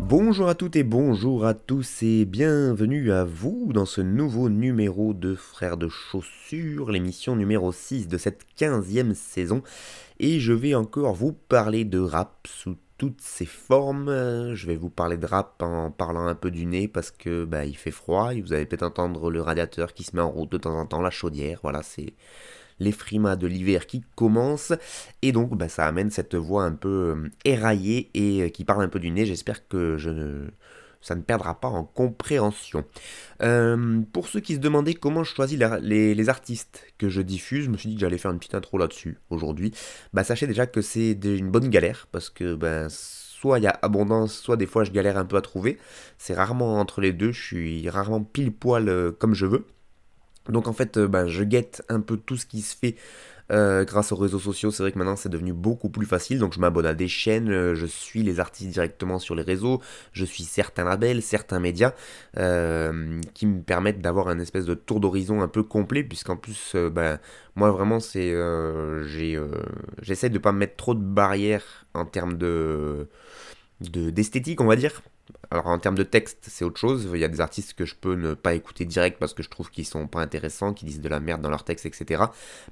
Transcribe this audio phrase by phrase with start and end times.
[0.00, 5.12] Bonjour à toutes et bonjour à tous et bienvenue à vous dans ce nouveau numéro
[5.12, 9.62] de Frères de Chaussures, l'émission numéro 6 de cette 15e saison.
[10.18, 14.54] Et je vais encore vous parler de rap sous toutes ses formes.
[14.54, 17.64] Je vais vous parler de rap en parlant un peu du nez parce que bah,
[17.64, 20.50] il fait froid et vous allez peut-être entendre le radiateur qui se met en route
[20.50, 21.60] de temps en temps, la chaudière.
[21.62, 22.14] Voilà, c'est
[22.80, 24.72] les frimas de l'hiver qui commencent.
[25.22, 28.82] Et donc, bah, ça amène cette voix un peu euh, éraillée et euh, qui parle
[28.82, 29.26] un peu du nez.
[29.26, 30.48] J'espère que je ne
[31.00, 32.84] ça ne perdra pas en compréhension.
[33.42, 37.70] Euh, pour ceux qui se demandaient comment je choisis les, artistes que je diffuse, je
[37.70, 39.72] me suis dit que j'allais faire une petite intro là-dessus aujourd'hui.
[40.12, 43.78] Bah, sachez déjà que c'est une bonne galère parce que ben, soit il y a
[43.82, 45.78] abondance, soit des fois je galère un peu à trouver.
[46.18, 49.66] C'est rarement entre les deux, je suis rarement pile poil comme je veux.
[50.48, 52.96] Donc en fait, euh, bah, je guette un peu tout ce qui se fait
[53.50, 54.70] euh, grâce aux réseaux sociaux.
[54.70, 56.38] C'est vrai que maintenant c'est devenu beaucoup plus facile.
[56.38, 59.80] Donc je m'abonne à des chaînes, euh, je suis les artistes directement sur les réseaux,
[60.12, 61.92] je suis certains labels, certains médias
[62.34, 66.04] qui me permettent d'avoir un espèce de tour d'horizon un peu complet.
[66.04, 67.18] Puisqu'en plus, bah,
[67.56, 68.34] moi vraiment, c'est
[70.00, 73.08] j'essaie de pas mettre trop de barrières en termes de
[73.80, 75.02] d'esthétique, on va dire.
[75.50, 77.08] Alors en termes de texte, c'est autre chose.
[77.12, 79.48] Il y a des artistes que je peux ne pas écouter direct parce que je
[79.48, 82.24] trouve qu'ils sont pas intéressants, qui disent de la merde dans leur texte, etc.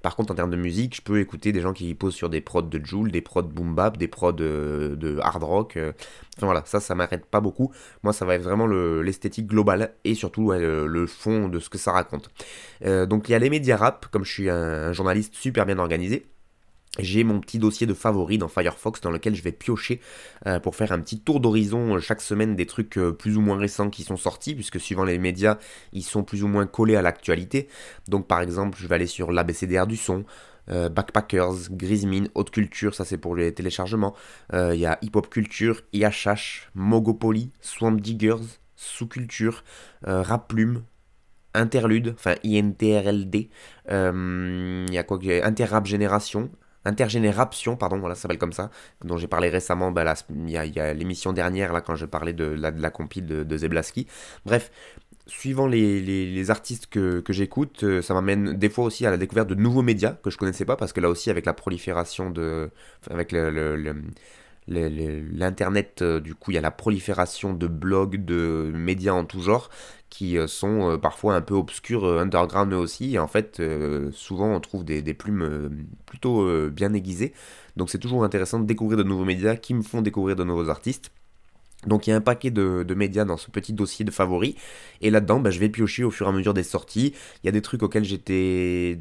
[0.03, 2.41] Par contre, en termes de musique, je peux écouter des gens qui posent sur des
[2.41, 5.77] prods de Joule, des prods boom bap, des prods de, hard rock.
[5.77, 5.93] Euh.
[6.37, 7.73] Enfin voilà, ça, ça m'arrête pas beaucoup.
[8.03, 11.93] Moi, ça va être vraiment l'esthétique globale et surtout le, fond de ce que ça
[11.93, 12.31] raconte.
[12.85, 15.79] Euh, donc il y a les médias rap, comme je suis un journaliste super bien
[15.79, 16.27] organisé
[16.99, 20.01] j'ai mon petit dossier de favoris dans Firefox dans lequel je vais piocher
[20.47, 23.41] euh, pour faire un petit tour d'horizon euh, chaque semaine des trucs euh, plus ou
[23.41, 25.59] moins récents qui sont sortis, puisque suivant les médias,
[25.93, 27.69] ils sont plus ou moins collés à l'actualité.
[28.09, 30.25] Donc par exemple, je vais aller sur l'ABCDR du son,
[30.69, 34.17] Backpackers, Grismine, Haute Culture, ça c'est pour les téléchargements.
[34.53, 39.63] Il y a Hip Hop Culture, IHH, Mogopoly, Swamp Diggers, Sous-Culture,
[40.03, 40.83] Rap Plume,
[41.55, 43.49] Interlude, enfin INTRLD,
[43.89, 46.51] il y a quoi Interrap Génération,
[46.87, 48.71] Intergénération, pardon, voilà, ça s'appelle comme ça,
[49.05, 52.45] dont j'ai parlé récemment, bah, il y a, l'émission dernière, là, quand je parlais de
[52.45, 54.07] la, de la compile de, Zeblaski.
[54.45, 54.71] Bref,
[55.27, 59.57] suivant les, artistes que, j'écoute, euh, ça m'amène des fois aussi à la découverte de
[59.57, 62.71] nouveaux médias que je connaissais pas, parce que là aussi, avec la prolifération de.
[63.11, 63.95] avec le,
[64.69, 69.41] l'internet, euh, du coup, il y a la prolifération de blogs, de médias en tout
[69.41, 69.71] genre
[70.09, 73.15] qui euh, sont euh, parfois un peu obscurs, underground aussi.
[73.15, 73.63] Et en fait,
[74.13, 77.33] souvent on trouve des, plumes plutôt bien aiguisées.
[77.77, 80.69] Donc c'est toujours intéressant de découvrir de nouveaux médias qui me font découvrir de nouveaux
[80.71, 81.11] artistes.
[81.87, 84.55] Donc il y a un paquet de, médias dans ce petit dossier de favoris.
[85.01, 87.15] Et là-dedans, bah, je vais piocher au fur et à mesure des sorties.
[87.43, 88.99] Il y a des trucs auxquels j'étais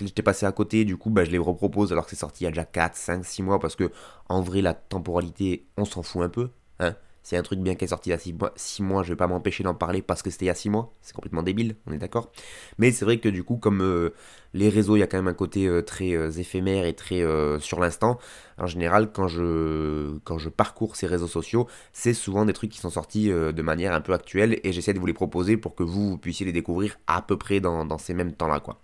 [0.00, 2.46] j'étais passé à côté, du coup bah, je les repropose alors que c'est sorti il
[2.46, 3.58] y a déjà 4, 5, 6 mois.
[3.58, 3.90] Parce que
[4.28, 6.50] en vrai, la temporalité, on s'en fout un peu.
[6.78, 9.10] Hein c'est un truc bien qui est sorti il y a 6 mois, mois, je
[9.10, 10.92] vais pas m'empêcher d'en parler parce que c'était il y a 6 mois.
[11.02, 12.32] C'est complètement débile, on est d'accord.
[12.78, 14.14] Mais c'est vrai que du coup, comme euh,
[14.54, 17.20] les réseaux, il y a quand même un côté euh, très euh, éphémère et très
[17.60, 18.18] sur l'instant.
[18.58, 23.28] En général, quand je, parcours ces réseaux sociaux, c'est souvent des trucs qui sont sortis
[23.28, 26.46] de manière un peu actuelle et j'essaie de vous les proposer pour que vous, puissiez
[26.46, 28.60] les découvrir à peu près dans, ces mêmes temps-là.
[28.60, 28.80] quoi.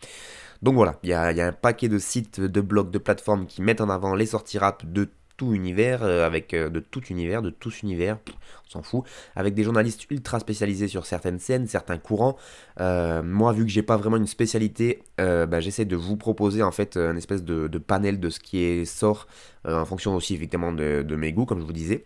[0.63, 3.61] Donc voilà, il y y a, un paquet de sites, de blogs, de plateformes qui
[3.61, 7.43] mettent en avant les sorties rap de tout univers, euh, avec euh, de tout univers,
[7.43, 8.19] de tous univers,
[8.67, 9.05] on s'en fout,
[9.35, 12.37] avec des journalistes ultra spécialisés sur certaines scènes, certains courants.
[12.81, 16.73] Euh, moi, vu que j'ai pas vraiment une spécialité, bah, j'essaie de vous proposer en
[16.73, 19.27] fait un espèce de, panel de ce qui est sort
[19.65, 22.05] en fonction aussi évidemment de, de, mes goûts, comme je vous disais.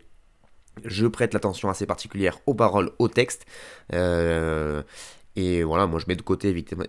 [0.84, 3.46] Je prête l'attention assez particulière aux paroles, aux textes.
[3.92, 6.84] et voilà, moi je mets de côté évidemment,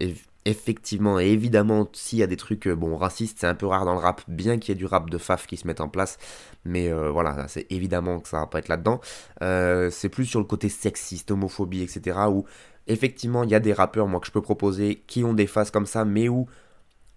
[0.46, 3.86] effectivement et évidemment s'il y a des trucs euh, bon racistes c'est un peu rare
[3.86, 5.90] dans le rap bien qu'il y ait du rap de faf qui se mette en
[5.90, 6.18] place
[6.66, 9.00] mais euh, voilà c'est évidemment que ça va pas être là dedans
[9.44, 12.46] euh, c'est plus sur le côté sexiste homophobie etc où
[12.88, 15.70] effectivement il y a des rappeurs moi que je peux proposer qui ont des faces
[15.70, 16.48] comme ça mais où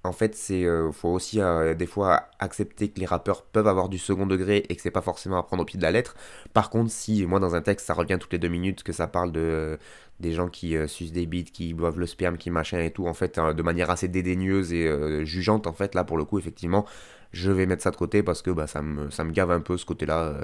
[0.05, 3.89] en fait, c'est euh, faut aussi euh, des fois accepter que les rappeurs peuvent avoir
[3.89, 6.15] du second degré et que c'est pas forcément à prendre au pied de la lettre.
[6.53, 9.07] Par contre, si moi dans un texte ça revient toutes les deux minutes que ça
[9.07, 9.79] parle de
[10.21, 13.07] des gens qui euh, sucent des bites, qui boivent le sperme, qui machin et tout,
[13.07, 16.85] en fait, de manière assez dédaigneuse et jugeante, en fait, là pour le coup, effectivement,
[17.33, 19.77] je vais mettre ça de côté parce que bah, ça, me, ça gave un peu
[19.77, 20.35] ce côté-là.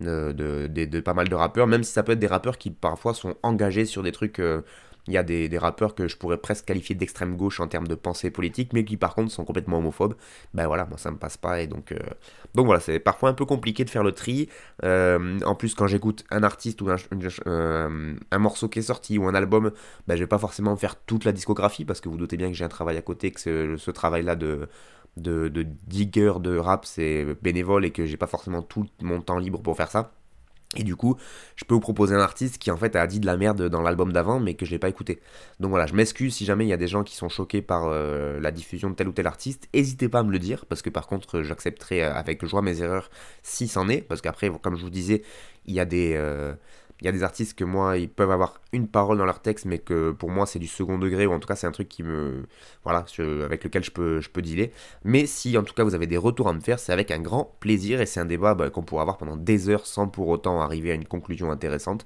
[0.00, 3.12] De, de, pas mal de rappeurs, même si ça peut être des rappeurs qui parfois
[3.12, 4.40] sont engagés sur des trucs
[5.08, 7.94] il y a des, rappeurs que je pourrais presque qualifier d'extrême gauche en termes de
[7.94, 10.14] pensée politique, mais qui par contre sont complètement homophobes.
[10.54, 11.98] Ben voilà, moi ça me passe pas et donc euh,
[12.54, 14.48] donc voilà, c'est parfois un peu compliqué de faire le tri.
[14.84, 16.96] Euh, en plus, quand j'écoute un artiste ou un,
[17.46, 19.72] euh, un, morceau qui est sorti ou un album,
[20.06, 22.54] ben je vais pas forcément faire toute la discographie parce que vous doutez bien que
[22.54, 24.68] j'ai un travail à côté, que ce, ce travail-là de
[25.18, 29.38] de, de digger de rap c'est bénévole et que j'ai pas forcément tout mon temps
[29.38, 30.12] libre pour faire ça.
[30.76, 31.16] Et du coup,
[31.56, 33.82] je peux vous proposer un artiste qui en fait a dit de la merde dans
[33.82, 35.20] l'album d'avant, mais que je n'ai pas écouté.
[35.60, 37.84] Donc voilà, je m'excuse si jamais il y a des gens qui sont choqués par
[37.86, 39.68] euh, la diffusion de tel ou tel artiste.
[39.74, 42.80] N'hésitez pas à me le dire, parce que par contre, j'accepterai euh, avec joie mes
[42.80, 43.10] erreurs
[43.42, 45.22] si c'en est, parce qu'après, comme je vous disais,
[45.66, 46.54] il y a des, euh,
[47.02, 49.64] il y a des artistes que moi, ils peuvent avoir une parole dans leur texte,
[49.64, 51.88] mais que pour moi, c'est du second degré, ou en tout cas, c'est un truc
[51.88, 52.44] qui me.
[52.84, 53.04] Voilà,
[53.44, 54.70] avec lequel je peux, je peux dealer.
[55.02, 57.18] Mais si, en tout cas, vous avez des retours à me faire, c'est avec un
[57.18, 60.28] grand plaisir, et c'est un débat bah, qu'on pourra avoir pendant des heures sans pour
[60.28, 62.04] autant arriver à une conclusion intéressante.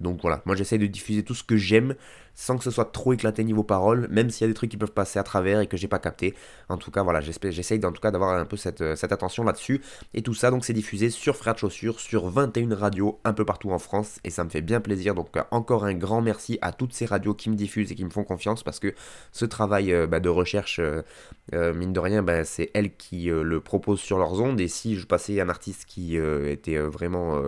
[0.00, 1.94] Donc voilà, moi, j'essaye de diffuser tout ce que j'aime
[2.40, 4.76] sans que ce soit trop éclaté niveau parole, même s'il y a des trucs qui
[4.76, 6.36] peuvent passer à travers et que j'ai pas capté.
[6.68, 9.82] En tout cas, voilà, j'essaye tout cas d'avoir un peu cette, cette attention là-dessus.
[10.14, 13.44] Et tout ça, donc, c'est diffusé sur Frères de Chaussures, sur 21 radios un peu
[13.44, 15.16] partout en France, et ça me fait bien plaisir.
[15.16, 18.10] Donc, encore un grand merci à toutes ces radios qui me diffusent et qui me
[18.10, 18.94] font confiance parce que
[19.32, 21.02] ce travail euh, bah, de recherche, euh,
[21.54, 24.60] euh, mine de rien, bah, c'est elles qui le proposent sur leurs ondes.
[24.60, 27.42] Et si je passais un artiste qui était vraiment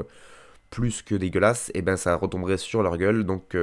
[0.70, 3.24] plus que dégueulasse, et eh ben ça retomberait sur leur gueule.
[3.24, 3.56] Donc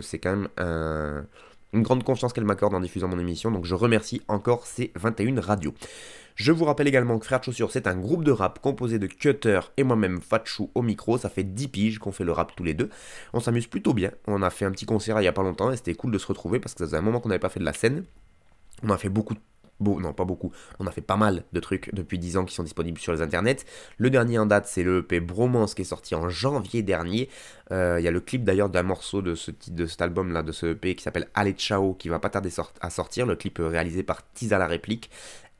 [0.00, 1.26] c'est quand même
[1.72, 3.50] une grande confiance qu'elle m'accorde en diffusant mon émission.
[3.50, 5.74] Donc je remercie encore ces 21 radios.
[6.34, 9.60] Je vous rappelle également que Frère de c'est un groupe de rap composé de Cutter
[9.76, 11.18] et moi-même Fatchou au micro.
[11.18, 12.88] Ça fait 10 piges qu'on fait le rap tous les deux.
[13.34, 14.12] On s'amuse plutôt bien.
[14.26, 16.18] On a fait un petit concert il y a pas longtemps et c'était cool de
[16.18, 18.04] se retrouver parce que ça faisait un moment qu'on n'avait pas fait de la scène.
[18.82, 19.40] On a fait beaucoup de
[19.82, 20.52] Bon, non, pas beaucoup.
[20.78, 23.20] On a fait pas mal de trucs depuis 10 ans qui sont disponibles sur les
[23.20, 23.56] internets.
[23.98, 27.28] Le dernier en date, c'est le EP Bromance qui est sorti en janvier dernier.
[27.72, 30.52] Euh, il y a le clip d'ailleurs d'un morceau de, ce, de cet album-là, de
[30.52, 32.50] ce EP qui s'appelle Allez Ciao, qui va pas tarder
[32.80, 33.26] à sortir.
[33.26, 35.10] Le clip réalisé par Tisa la réplique.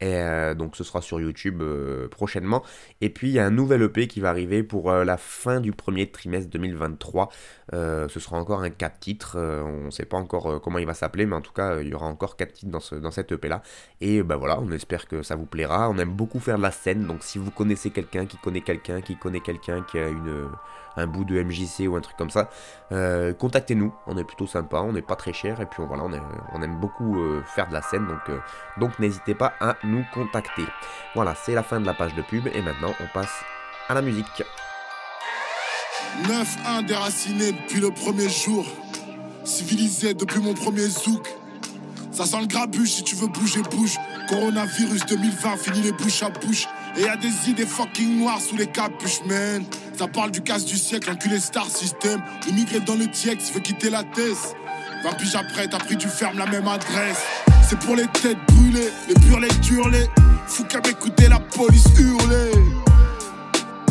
[0.03, 2.65] Et euh, donc ce sera sur YouTube euh, prochainement.
[3.01, 5.61] Et puis il y a un nouvel EP qui va arriver pour euh, la fin
[5.61, 7.31] du premier trimestre 2023.
[7.73, 9.39] ce sera encore un 4 titres.
[9.39, 11.95] on ne sait pas encore comment il va s'appeler, mais en tout cas il y
[11.95, 13.63] aura encore 4 titres dans, ce, dans cet EP là.
[14.01, 15.89] Et ben voilà, on espère que ça vous plaira.
[15.89, 19.01] On aime beaucoup faire de la scène, donc si vous connaissez quelqu'un qui connaît quelqu'un
[19.01, 20.49] qui connaît quelqu'un qui a une
[20.97, 22.51] un bout de MJC ou un truc comme ça,
[23.39, 26.81] contactez-nous, on est plutôt sympa, on n'est pas très cher et puis voilà, on, aime
[26.81, 27.17] beaucoup
[27.47, 28.39] faire de la scène donc,
[28.79, 30.65] donc n'hésitez pas à nous contacter.
[31.15, 33.45] Voilà, c'est la fin de la page de pub et maintenant on passe
[33.89, 34.43] à la musique.
[36.25, 38.67] 9-1 déraciné depuis le premier jour,
[39.45, 41.29] civilisé depuis mon premier zouk.
[42.13, 43.97] Ça sent le grabuge, si tu veux bouger, bouge.
[44.29, 46.67] Coronavirus 2020, fini les bouches à bouche.
[46.97, 49.65] Et y a des idées fucking noires sous les capuches, man.
[49.97, 52.23] Ça parle du casse du siècle, enculé star system.
[52.47, 54.55] Immigré dans le TX, veut quitter la thèse.
[55.03, 57.23] 20 piges après, t'as pris du ferme la même adresse.
[57.69, 60.09] C'est pour les têtes brûlées, les burlets hurlés.
[60.47, 62.53] Fou qu'à m'écouter la police hurler.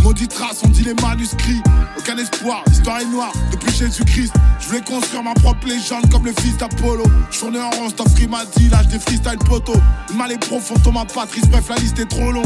[0.03, 1.61] Maudit trace, on dit les manuscrits.
[1.97, 4.33] Aucun espoir, l'histoire est noire depuis Jésus-Christ.
[4.59, 7.03] Je voulais construire ma propre légende comme le fils d'Apollo.
[7.29, 9.75] Journée en rond, free m'a dit, lâche des freestyle poteau.
[10.09, 12.45] Le mal est profond, ma Patrice, bref, la liste est trop longue.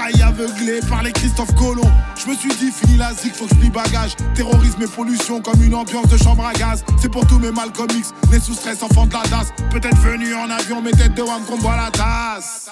[0.00, 1.90] Aveuglé par les Christophe Colomb.
[2.16, 4.16] Je me suis dit, fini la zik, faut que je bagage.
[4.34, 6.84] Terrorisme et pollution comme une ambiance de chambre à gaz.
[7.00, 9.48] C'est pour tous mes Malcolm X, nés sous stress, enfants de la DAS.
[9.70, 12.70] Peut-être venu en avion, mais tête de qu'on boit la tasse.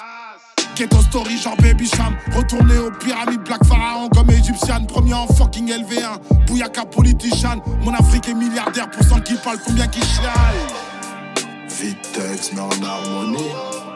[0.75, 5.67] Keto story genre baby sham Retourné aux pyramides black pharaon comme égyptienne Premier en fucking
[5.67, 10.55] LV1 Bouyaka politician Mon Afrique est milliardaire pour cent qui parle combien qui chiale
[11.67, 13.51] Vitex mais en harmonie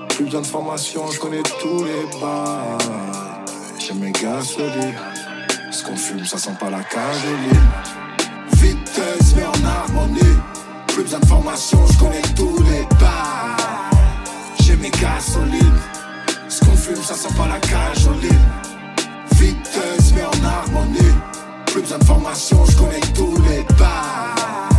[0.10, 3.23] Plus besoin de formation je connais tous les bars
[3.86, 4.96] J'ai mes gars solides
[5.72, 7.70] Ce qu'on fume ça sent pas la cajoline
[8.54, 10.38] Vitex mais en harmonie
[10.88, 13.92] Plus besoin de formation je connais tous les bars
[14.62, 15.64] J'ai mes gars solides
[17.02, 17.60] ça sent pas la
[18.22, 18.30] lit.
[19.36, 21.16] Vitesse, mais en harmonie.
[21.68, 24.70] Plus besoin de formation, je connais tous les bars.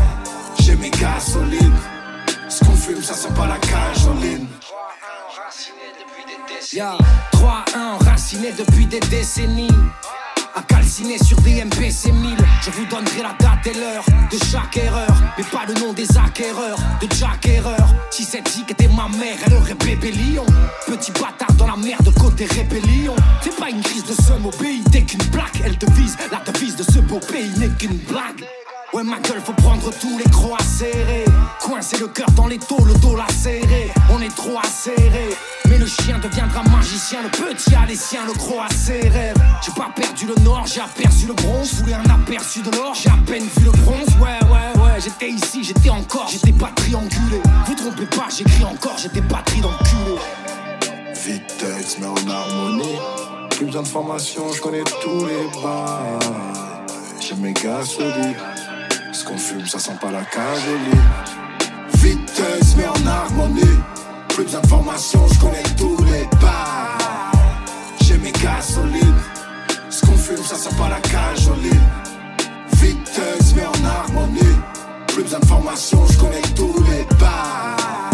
[0.61, 1.73] J'ai mes gars solides.
[2.49, 4.15] Ce qu'on fume, ça sent pas la cage au
[6.61, 6.79] lit.
[7.33, 9.69] 3-1 raciné depuis des décennies.
[10.55, 10.63] À
[10.95, 12.37] dessiné sur des MPC 1000.
[12.63, 16.07] Je vous donnerai la date et l'heure de chaque erreur, mais pas le nom des
[16.17, 17.89] acquéreurs de Jack Erreur.
[18.11, 20.47] Si cette zik était ma mère, elle aurait bébé lion.
[20.87, 23.17] Petit bâtard dans la merde côté rébellion.
[23.43, 26.17] C'est pas une crise de seum au pays, dès qu'une plaque, elle devise.
[26.31, 28.45] La devise de ce beau pays n'est qu'une blague.
[28.95, 31.25] Ouais, ma gueule, faut prendre tous les crocs serrés.
[31.61, 33.91] Coincer le cœur dans les taux, le dos serré.
[34.09, 35.37] On est trop acéré.
[35.69, 39.35] Mais le chien deviendra magicien, le petit a les siens, le gros a ses rêves.
[39.67, 41.75] J'ai pas perdu le nord, j'ai aperçu le bronze.
[41.75, 44.07] Voulais un aperçu de l'or, j'ai à peine vu le bronze.
[44.21, 47.43] Ouais, ouais, ouais, j'étais ici, j'étais encore, j'étais pas triangulé.
[47.67, 50.21] Vous trompez pas, j'écris encore, j'étais pas d'enculé.
[51.15, 52.99] Vitex, mais en harmonie.
[53.51, 56.21] Plus besoin de formation, je connais tous les bars.
[57.21, 58.54] J'ai mes gars solides.
[59.15, 63.79] Ce qu'on fume, ça sent pas la au Vitesse, mais en harmonie.
[64.31, 67.31] Plus besoin de je connais tous les bars.
[68.03, 69.15] J'ai mes gars solides.
[69.89, 71.55] Ce qu'on fume, ça sent pas la au
[72.77, 74.59] Vitesse, mais en harmonie.
[75.07, 78.11] Plus besoin de je connais tous les bars.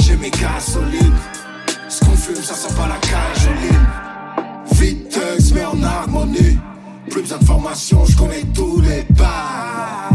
[0.00, 1.14] J'ai mes gars solides.
[1.88, 6.58] Ce qu'on fume, ça sent pas la au Vitesse, mais en harmonie.
[7.08, 10.13] Plus besoin de je connais tous les bars.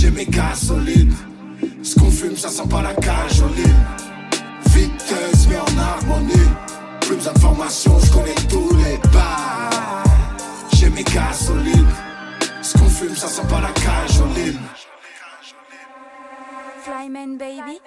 [0.00, 1.12] J'ai mes gars solides.
[1.82, 3.48] Ce qu'on fume, ça sent pas la cage au
[4.70, 6.32] Vitesse, mais en harmonie.
[7.02, 10.02] Plus besoin de formation, je connais tous les bars.
[10.72, 11.92] J'ai mes gars solides.
[12.62, 14.28] Ce qu'on fume, ça sent pas la cage au
[16.80, 17.78] Flyman Baby.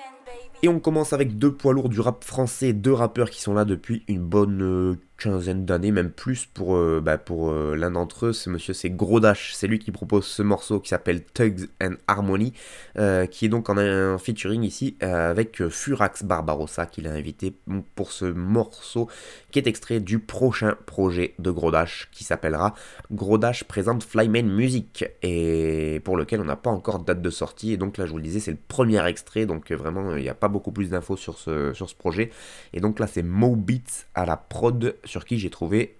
[0.61, 3.65] Et on commence avec deux poids lourds du rap français, deux rappeurs qui sont là
[3.65, 8.27] depuis une bonne euh, quinzaine d'années, même plus pour, euh, bah, pour euh, l'un d'entre
[8.27, 8.33] eux.
[8.33, 9.53] Ce monsieur, c'est Gros Dash.
[9.53, 12.53] C'est lui qui propose ce morceau qui s'appelle Tugs and Harmony,
[12.97, 17.55] euh, qui est donc en featuring ici avec Furax Barbarossa, qu'il a invité
[17.95, 19.09] pour ce morceau
[19.51, 22.73] qui est extrait du prochain projet de Gros Dash qui s'appellera
[23.11, 27.73] Gros Dash présente Flyman Music et pour lequel on n'a pas encore date de sortie.
[27.73, 30.29] Et donc là, je vous le disais, c'est le premier extrait, donc vraiment, il n'y
[30.29, 32.31] a pas beaucoup plus d'infos sur ce, sur ce projet.
[32.73, 35.95] Et donc là, c'est Mo Beats à la prod qui j'ai trouvé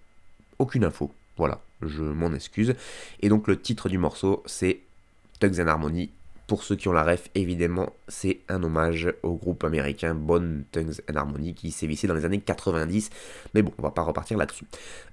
[0.60, 1.12] aucune info.
[1.38, 2.75] Voilà, je m'en excuse.
[3.22, 4.82] Et donc le titre du morceau, c'est
[5.39, 6.10] Tugs and Harmony
[6.47, 10.95] pour ceux qui ont la ref, évidemment, c'est un hommage au groupe américain Bone Tongues
[11.09, 13.09] and Harmony qui sévissait dans les années 90.
[13.53, 14.65] Mais bon, on va pas repartir là-dessus.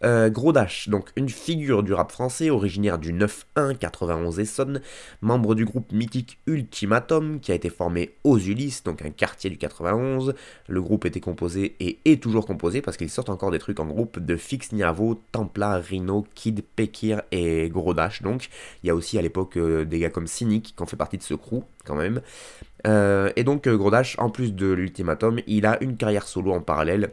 [0.05, 4.81] Euh, Gros Dash, donc une figure du rap français, originaire du 9-1 91 Essonne,
[5.21, 9.57] membre du groupe mythique Ultimatum qui a été formé aux Ulysses, donc un quartier du
[9.57, 10.35] 91.
[10.67, 13.87] Le groupe était composé et est toujours composé parce qu'ils sortent encore des trucs en
[13.87, 18.23] groupe de Fix Niavo, Templa, Rhino, Kid, Pekir et Gros Dash.
[18.23, 18.49] Donc
[18.83, 21.20] il y a aussi à l'époque euh, des gars comme Cynic qui ont fait partie
[21.23, 22.21] ce crew quand même.
[22.87, 26.61] Euh, et donc euh, Grodash, en plus de l'ultimatum, il a une carrière solo en
[26.61, 27.13] parallèle.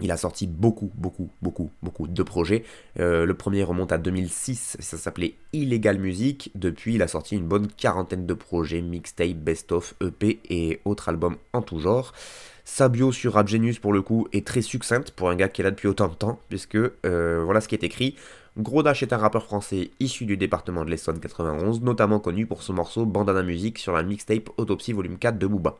[0.00, 2.64] Il a sorti beaucoup, beaucoup, beaucoup, beaucoup de projets.
[2.98, 6.50] Euh, le premier remonte à 2006, ça s'appelait Illegal Music.
[6.54, 11.36] Depuis, il a sorti une bonne quarantaine de projets, mixtape, best-of, EP et autres albums
[11.52, 12.12] en tout genre.
[12.64, 15.60] Sa bio sur Rap Genius, pour le coup, est très succincte pour un gars qui
[15.60, 18.16] est là depuis autant de temps, puisque voilà ce qui est écrit.
[18.58, 22.62] Gros Dash est un rappeur français issu du département de l'Essonne 91, notamment connu pour
[22.62, 25.78] son morceau Bandana Music sur la mixtape Autopsy Volume 4 de Booba.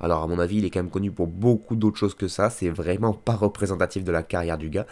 [0.00, 2.48] Alors à mon avis, il est quand même connu pour beaucoup d'autres choses que ça,
[2.48, 4.86] c'est vraiment pas représentatif de la carrière du gars.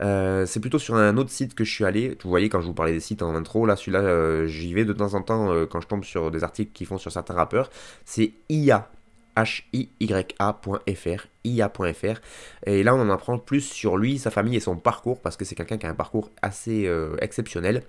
[0.00, 2.66] Euh, c'est plutôt sur un autre site que je suis allé, vous voyez quand je
[2.66, 5.52] vous parlais des sites en intro, là celui-là euh, j'y vais de temps en temps
[5.52, 7.68] euh, quand je tombe sur des articles qui font sur certains rappeurs,
[8.06, 8.88] c'est IA
[9.36, 12.20] H-I-Y-A.fr, IA.fr.
[12.66, 15.44] Et là, on en apprend plus sur lui, sa famille et son parcours, parce que
[15.44, 17.82] c'est quelqu'un qui a un parcours assez euh, exceptionnel.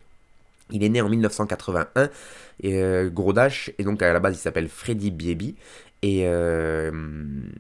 [0.72, 2.10] Il est né en 1981,
[2.62, 5.56] et, euh, Gros Dash, et donc à la base il s'appelle Freddy Biebi,
[6.04, 6.92] et euh,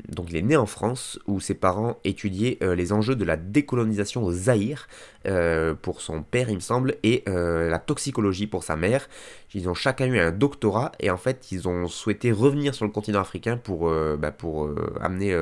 [0.09, 3.37] donc il est né en France où ses parents étudiaient euh, les enjeux de la
[3.37, 4.89] décolonisation au Zaïre
[5.25, 9.07] euh, pour son père il me semble et la toxicologie pour sa mère.
[9.55, 12.91] Ils ont chacun eu un doctorat et en fait ils ont souhaité revenir sur le
[12.91, 14.69] continent africain pour, bah, pour
[14.99, 15.33] amener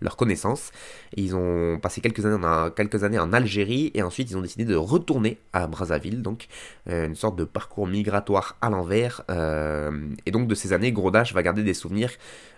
[0.00, 0.72] leurs connaissances.
[1.16, 4.64] Ils ont passé quelques années, en, quelques années en Algérie et ensuite ils ont décidé
[4.64, 6.48] de retourner à Brazzaville, donc
[6.86, 9.22] une sorte de parcours migratoire à l'envers.
[9.30, 12.10] et donc de ces années, Grodash va garder des souvenirs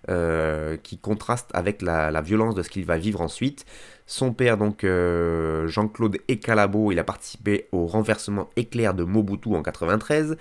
[0.09, 3.65] euh, qui contraste avec la, violence de ce qu'il va vivre ensuite.
[4.07, 9.63] Son père, donc euh, Jean-Claude Ecalabo, il a participé au renversement éclair de Mobutu en
[9.63, 10.37] 93.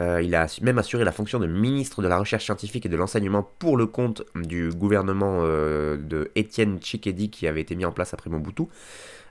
[0.00, 2.96] Euh, il a même assuré la fonction de ministre de la recherche scientifique et de
[2.96, 8.14] l'enseignement pour le compte du gouvernement de Étienne Tshisekedi qui avait été mis en place
[8.14, 8.64] après Mobutu.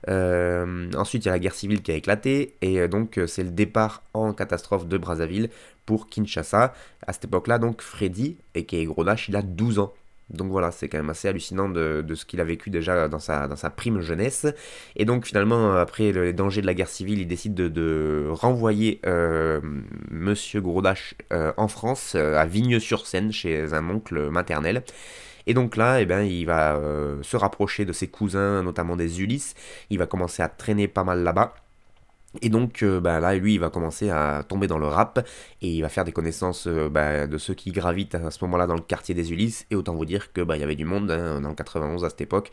[0.08, 4.02] Ensuite, il y a la guerre civile qui a éclaté, et donc c'est le départ
[4.12, 5.50] en catastrophe de Brazzaville
[5.86, 6.74] pour Kinshasa.
[7.06, 9.92] À cette époque-là, donc, Freddy, et qui est Gros il a 12 ans.
[10.30, 13.46] Donc voilà, c'est quand même assez hallucinant de, ce qu'il a vécu déjà dans sa,
[13.46, 14.46] dans sa prime jeunesse.
[14.96, 19.60] Et donc finalement, après les dangers de la guerre civile, il décide de, renvoyer euh,
[20.10, 24.82] Monsieur Grodach euh, en France, euh, à Vigneux-sur-Seine, chez un oncle maternel.
[25.46, 26.80] Et donc là, eh ben, il va
[27.22, 29.54] se rapprocher de ses cousins, notamment des Ulysses.
[29.90, 31.54] Il va commencer à traîner pas mal là-bas.
[32.42, 35.26] Et donc euh, bah, là, lui, il va commencer à tomber dans le rap
[35.62, 38.66] et il va faire des connaissances euh, bah, de ceux qui gravitent à ce moment-là
[38.66, 39.66] dans le quartier des Ulysses.
[39.70, 42.04] Et autant vous dire que bah, il y avait du monde hein, dans le 91
[42.04, 42.50] à cette époque,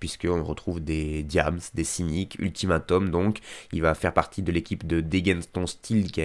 [0.00, 3.10] puisqu'on retrouve des Diams, des Cyniques, Ultimatum.
[3.10, 3.38] Donc,
[3.72, 6.22] il va faire partie de l'équipe de Degenton Steel qui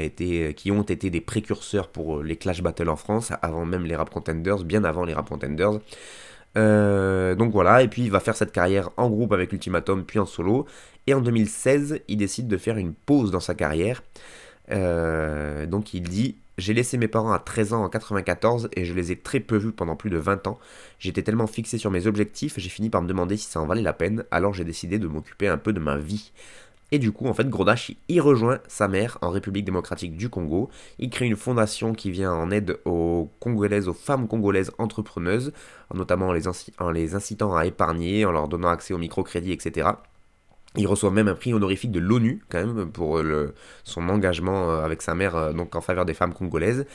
[0.55, 4.09] qui ont été des précurseurs pour les Clash Battle en France, avant même les Rap
[4.09, 5.79] Contenders, bien avant les Rap Contenders.
[6.55, 10.19] Euh, donc voilà, et puis il va faire cette carrière en groupe avec Ultimatum, puis
[10.19, 10.65] en solo.
[11.07, 14.03] Et en 2016, il décide de faire une pause dans sa carrière.
[14.71, 18.93] Euh, donc il dit J'ai laissé mes parents à 13 ans en 94 et je
[18.93, 20.59] les ai très peu vus pendant plus de 20 ans.
[20.99, 23.81] J'étais tellement fixé sur mes objectifs, j'ai fini par me demander si ça en valait
[23.81, 26.31] la peine, alors j'ai décidé de m'occuper un peu de ma vie.
[26.91, 30.69] Et du coup, en fait, Grodash, il rejoint sa mère en République démocratique du Congo.
[30.99, 35.51] Il crée une fondation qui vient en aide aux Congolaises, aux femmes congolaises entrepreneuses,
[35.93, 39.89] notamment en les, incitant à épargner, en leur donnant accès au microcrédit, etc.
[40.77, 43.19] Il reçoit même un prix honorifique de l'ONU, quand même, pour
[43.83, 46.85] son engagement euh, avec sa mère, euh, donc en faveur des femmes congolaises.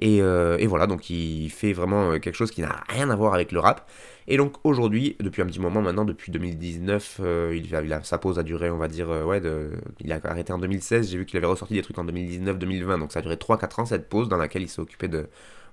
[0.00, 3.34] Et, euh, et voilà, donc il fait vraiment quelque chose qui n'a rien à voir
[3.34, 3.88] avec le rap.
[4.30, 8.38] Et donc aujourd'hui, depuis un petit moment maintenant, depuis 2019, euh, il, a, sa pause
[8.38, 11.10] a duré, on va dire, euh, ouais, de, il a arrêté en 2016.
[11.10, 13.86] J'ai vu qu'il avait ressorti des trucs en 2019-2020, donc ça a duré 3-4 ans
[13.86, 15.28] cette pause dans laquelle il s'est occupé de,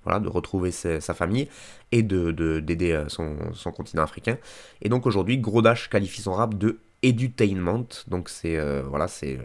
[0.05, 1.49] voilà, de retrouver sa, famille
[1.91, 2.31] et de,
[2.61, 4.37] d'aider euh, son, son, continent africain.
[4.81, 9.39] Et donc aujourd'hui, Gros qualifie son rap de edutainment, donc c'est voilà, c'est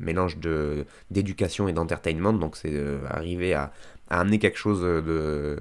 [0.00, 2.74] mélange de d'éducation et d'entertainment, donc c'est
[3.08, 3.72] arriver à,
[4.10, 5.58] amener quelque chose de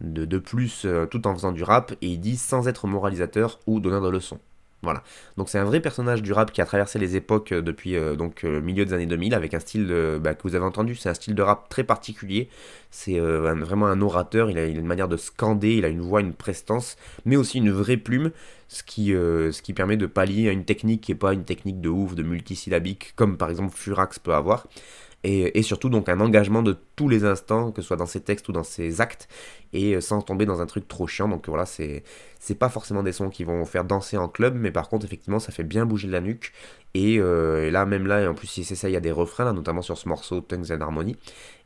[0.00, 1.92] de, plus euh, tout en faisant du rap.
[2.02, 4.40] Et il dit sans être moralisateur ou donneur de leçons.
[4.82, 5.02] Voilà.
[5.36, 8.14] Donc c'est un vrai personnage du rap qui a traversé les époques euh, depuis euh,
[8.14, 9.86] donc milieu des années 2000 avec un style
[10.20, 12.48] bah, que vous avez entendu, c'est un style de rap très particulier.
[12.90, 16.32] C'est vraiment un orateur, il a, une manière de scander, il a une voix, une
[16.32, 18.30] prestance, mais aussi une vraie plume,
[18.68, 21.82] ce qui, ce qui permet de pallier à une technique qui n'est pas une technique
[21.82, 24.66] de ouf, de multisyllabique, comme par exemple Furax peut avoir
[25.28, 28.48] et, surtout donc un engagement de tous les instants, que ce soit dans ses textes
[28.48, 29.28] ou dans ses actes,
[29.72, 31.28] et euh, sans tomber dans un truc trop chiant.
[31.28, 32.04] Donc voilà, c'est
[32.58, 35.50] pas forcément des sons qui vont faire danser en club, mais par contre effectivement ça
[35.50, 36.52] fait bien bouger la nuque.
[36.94, 39.10] Et, euh, là même là, et en plus si c'est ça, il y a des
[39.10, 41.16] refrains là, notamment sur ce morceau Tongues and Harmony.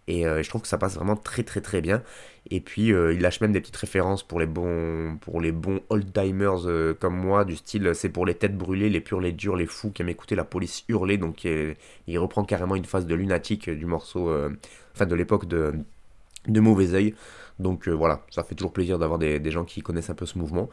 [0.09, 2.03] Et euh, je trouve que ça passe vraiment très très très bien.
[2.51, 5.81] Et puis euh, il lâche même des petites références pour les bons, pour les bons
[5.89, 9.57] old-timers euh, comme moi, du style c'est pour les têtes brûlées, les purs, les durs,
[9.57, 11.19] les fous qui aiment écouter la police hurler.
[11.19, 14.33] Donc il reprend carrément une phase de lunatique du morceau,
[14.95, 15.75] enfin de l'époque de,
[16.49, 17.15] de Mauvais Oeil.
[17.59, 20.71] Donc voilà, ça fait toujours plaisir d'avoir des, gens qui connaissent un peu ce mouvement.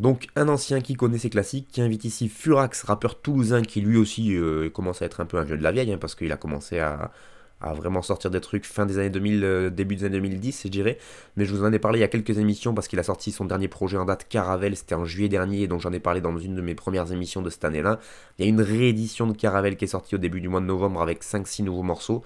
[0.00, 3.96] Donc un ancien qui connaît ses classiques, qui invite ici Furax, rappeur toulousain, qui lui
[3.96, 4.36] aussi
[4.74, 6.80] commence à être un peu un vieux de la vieille, hein, parce qu'il a commencé
[6.80, 7.12] à,
[7.60, 10.68] à vraiment sortir des trucs fin des années 2000, euh, début des années 2010, je
[10.68, 10.98] dirais.
[11.36, 13.32] Mais je vous en ai parlé il y a quelques émissions parce qu'il a sorti
[13.32, 16.36] son dernier projet en date, Caravelle, c'était en juillet dernier, donc j'en ai parlé dans
[16.36, 18.00] une de mes premières émissions de cette année-là.
[18.38, 20.66] Il y a une réédition de Caravelle qui est sortie au début du mois de
[20.66, 22.22] novembre avec 5-6 nouveaux morceaux.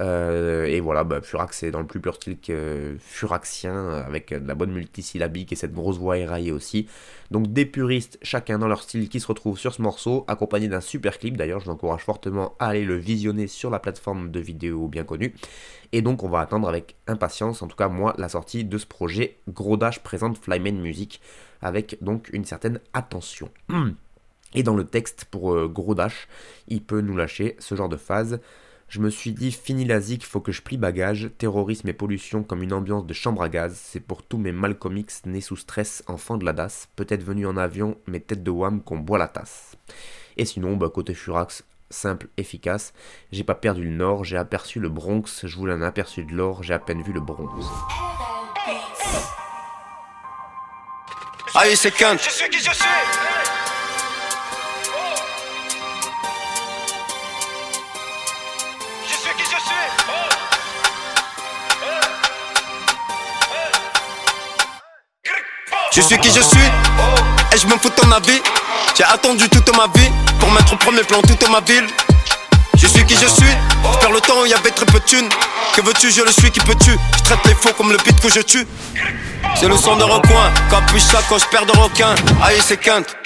[0.00, 4.46] Euh, et voilà, bah, Furax est dans le plus pur style que Furaxien, avec de
[4.46, 6.88] la bonne multisyllabique et cette grosse voix éraillée aussi.
[7.30, 10.80] Donc des puristes, chacun dans leur style, qui se retrouvent sur ce morceau, accompagné d'un
[10.80, 11.36] super clip.
[11.36, 15.04] D'ailleurs, je vous encourage fortement à aller le visionner sur la plateforme de vidéo bien
[15.04, 15.34] connue.
[15.92, 18.86] Et donc, on va attendre avec impatience, en tout cas moi, la sortie de ce
[18.86, 19.36] projet.
[19.48, 21.20] Gros Dash présente Flyman Music,
[21.60, 23.50] avec donc une certaine attention.
[24.54, 26.26] Et dans le texte pour euh, Gros Dash,
[26.66, 28.40] il peut nous lâcher ce genre de phase.
[28.90, 31.30] Je me suis dit, fini la zik, faut que je plie bagage.
[31.38, 33.80] Terrorisme et pollution comme une ambiance de chambre à gaz.
[33.80, 36.88] C'est pour tous mes Malcolm nés sous stress, enfants de la DAS.
[36.96, 39.76] Peut-être venus en avion, mais tête de wham qu'on boit la tasse.
[40.36, 42.92] Et sinon, bah, côté Furax, simple, efficace.
[43.30, 45.46] J'ai pas perdu le nord, j'ai aperçu le Bronx.
[45.46, 47.70] Je voulais un aperçu de l'or, j'ai à peine vu le bronze.
[51.54, 53.39] Allez, c'est Je suis qui je suis
[65.92, 66.70] Je suis qui je suis,
[67.52, 68.40] et je me fous ton avis.
[68.96, 71.86] J'ai attendu toute ma vie pour mettre au premier plan toute ma ville.
[72.76, 73.54] Je suis qui je suis,
[74.00, 75.28] vers le temps où il y avait très peu de thunes.
[75.74, 76.92] Que veux-tu, je le suis, qui peux-tu?
[77.16, 78.66] Je traite les faux comme le beat que je tue.
[79.56, 82.14] C'est le son de recoin, capuche je perds de requin.
[82.42, 83.16] Aïe, c'est quinte,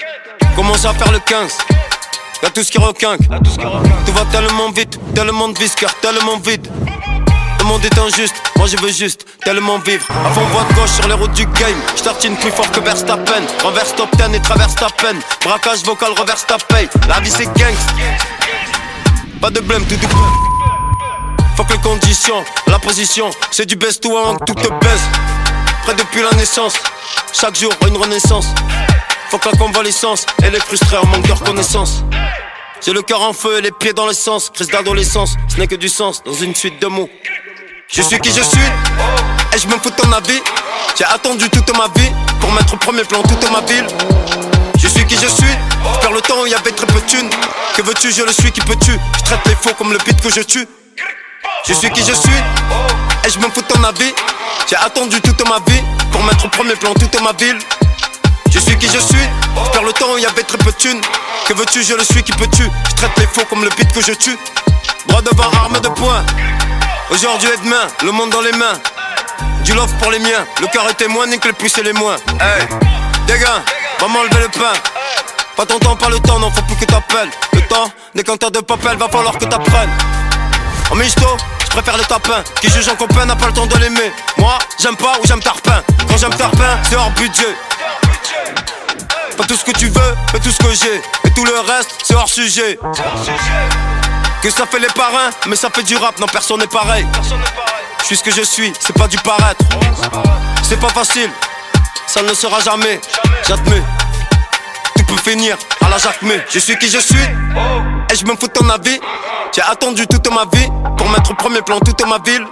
[0.55, 1.57] commence à faire le 15.
[2.41, 3.21] Y'a tout ce qui requinque,
[4.05, 6.69] tout va tellement vite, tellement de visqueur, tellement vite.
[7.65, 10.05] Le monde est injuste, moi je veux juste tellement vivre.
[10.35, 11.81] Fond voie de gauche sur les routes du game.
[11.97, 13.41] J'tartine plus fort que Verstappen.
[13.63, 15.19] Renverse top 10 et traverse ta peine.
[15.43, 16.87] Braquage vocal, reverse ta paye.
[17.07, 17.89] La vie c'est gangst.
[19.41, 19.95] Pas de blême, tout
[21.57, 25.01] Faut que les conditions, la position, c'est du best to one, tout te baisse.
[25.85, 26.75] Près depuis la naissance,
[27.33, 28.45] chaque jour une renaissance.
[29.29, 32.03] Faut que la convalescence, elle est frustrée en manque de reconnaissance.
[32.85, 34.51] J'ai le cœur en feu et les pieds dans l'essence.
[34.51, 37.09] Crise d'adolescence, ce n'est que du sens dans une suite de mots.
[37.87, 38.67] Je suis qui je suis,
[39.53, 40.41] et je me fous de ton avis.
[40.97, 43.85] J'ai attendu toute ma vie pour mettre au premier plan toute ma ville.
[44.77, 45.55] Je suis qui je suis,
[45.93, 47.29] je perds le temps où y avait très peu de thunes.
[47.75, 50.19] Que veux-tu, je le suis qui peut tu Je traite les faux comme le beat
[50.19, 50.67] que je tue.
[51.67, 52.43] Je suis qui je suis,
[53.25, 54.13] et je me fous de ton avis.
[54.69, 57.57] J'ai attendu toute ma vie pour mettre au premier plan toute ma ville.
[58.51, 59.29] Je suis qui je suis,
[59.65, 61.01] je perds le temps où il y avait très peu de thunes.
[61.47, 63.91] Que veux-tu, je le suis qui peut tu Je traite les faux comme le beat
[63.93, 64.37] que je tue.
[65.07, 66.23] Droit devant, arme de poing.
[67.11, 68.73] Aujourd'hui et demain, le monde dans les mains.
[69.63, 72.15] Du love pour les miens, le cœur est témoin, nique les plus et les moins.
[72.39, 72.67] Hey,
[73.27, 73.61] gars,
[73.99, 74.73] va m'enlever le pain.
[75.55, 77.29] Pas ton temps, pas le temps, non, faut plus que t'appelles.
[77.53, 79.89] Le temps, des canteurs de papel, va falloir que t'apprennes.
[80.91, 81.25] En misto,
[81.63, 82.43] je préfère les tapins.
[82.59, 84.11] Qui juge en copain n'a pas le temps de l'aimer.
[84.37, 85.83] Moi, j'aime pas ou j'aime tarpin.
[86.07, 87.55] Quand j'aime tarpin, c'est hors budget.
[89.37, 91.01] Pas tout ce que tu veux, mais tout ce que j'ai.
[91.23, 92.79] Et tout le reste, c'est hors sujet.
[94.45, 97.07] Que ça fait les parrains, mais ça fait du rap, non personne n'est pareil.
[98.01, 99.65] Je suis ce que je suis, c'est pas du paraître.
[100.61, 101.31] C'est pas facile,
[102.05, 103.01] ça ne le sera jamais.
[103.47, 103.81] J'admets,
[104.97, 106.39] tout peut finir à la Jacquemé.
[106.47, 108.99] Je suis qui je suis, et je me fous de ton avis.
[109.51, 112.45] J'ai attendu toute ma vie pour mettre au premier plan toute ma ville.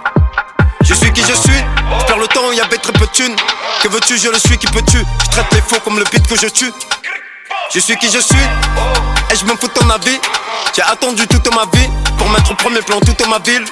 [0.80, 1.64] Je suis qui je suis,
[2.00, 3.36] je perds le temps il y avait très peu de thunes.
[3.84, 6.26] Que veux-tu, je le suis qui peut tu Je traite les faux comme le beat
[6.26, 6.72] que je tue.
[7.72, 8.36] Je suis qui je suis,
[9.34, 10.18] et je me fous de ton avis.
[10.74, 13.64] J'ai attendu toute ma vie pour mettre au premier plan toute ma ville.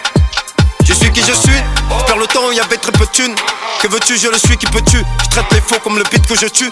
[0.85, 1.61] Je suis qui je suis,
[1.99, 3.35] je perds le temps où il y avait très peu de thunes.
[3.81, 6.27] Que veux-tu, je le suis qui peut tu Je traite les faux comme le beat
[6.27, 6.71] que je tue.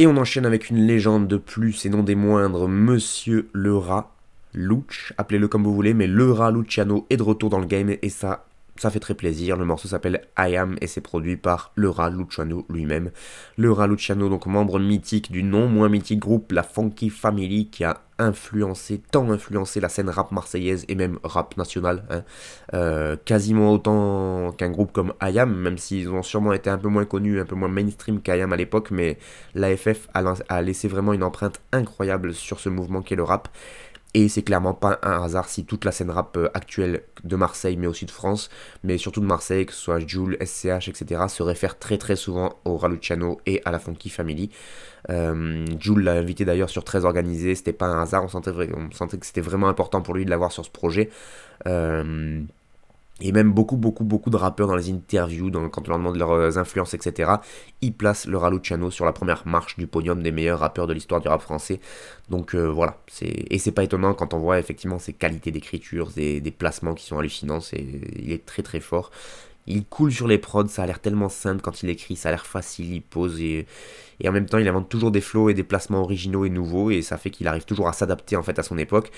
[0.00, 4.14] Et on enchaîne avec une légende de plus et non des moindres, Monsieur le rat,
[4.54, 7.92] Luch, appelez-le comme vous voulez, mais le rat Luciano est de retour dans le game
[8.00, 8.46] et ça,
[8.78, 9.56] ça fait très plaisir.
[9.56, 13.10] Le morceau s'appelle I Am et c'est produit par le rat Luciano lui-même.
[13.56, 17.84] Le rat Luciano, donc membre mythique du non moins mythique groupe La Funky Family qui
[17.84, 22.24] a influencé, tant influencé la scène rap marseillaise et même rap national, hein.
[22.74, 27.04] euh, quasiment autant qu'un groupe comme IAM, même s'ils ont sûrement été un peu moins
[27.04, 29.18] connus, un peu moins mainstream qu'IAM à l'époque, mais
[29.54, 33.48] l'AFF a, a laissé vraiment une empreinte incroyable sur ce mouvement qu'est le rap.
[34.14, 37.76] Et c'est clairement pas un hasard si toute la scène rap euh, actuelle de Marseille,
[37.76, 38.48] mais aussi de France,
[38.82, 42.54] mais surtout de Marseille, que ce soit Jules, SCH, etc., se réfère très très souvent
[42.64, 44.50] au Raluciano et à la Funky Family.
[45.10, 49.26] Euh, Jules l'a invité d'ailleurs sur Très Organisé, c'était pas un hasard, on sentait, que
[49.26, 51.10] c'était vraiment important pour lui de l'avoir sur ce projet.
[51.66, 52.40] Euh,
[53.20, 56.58] et même beaucoup, beaucoup, beaucoup de rappeurs dans les interviews, quand on leur demande leurs
[56.58, 57.32] influences, etc.,
[57.80, 61.20] ils placent le Raluciano sur la première marche du podium des meilleurs rappeurs de l'histoire
[61.20, 61.80] du rap français.
[62.30, 66.54] Donc euh, voilà, et c'est pas étonnant quand on voit effectivement ses qualités d'écriture, des
[66.56, 69.10] placements qui sont hallucinants, il est très très fort.
[69.70, 72.32] Il coule sur les prods, ça a l'air tellement simple quand il écrit, ça a
[72.32, 73.66] l'air facile, il pose et,
[74.26, 77.02] en même temps il invente toujours des flows et des placements originaux et nouveaux et
[77.02, 79.10] ça fait qu'il arrive toujours à s'adapter en fait à son époque.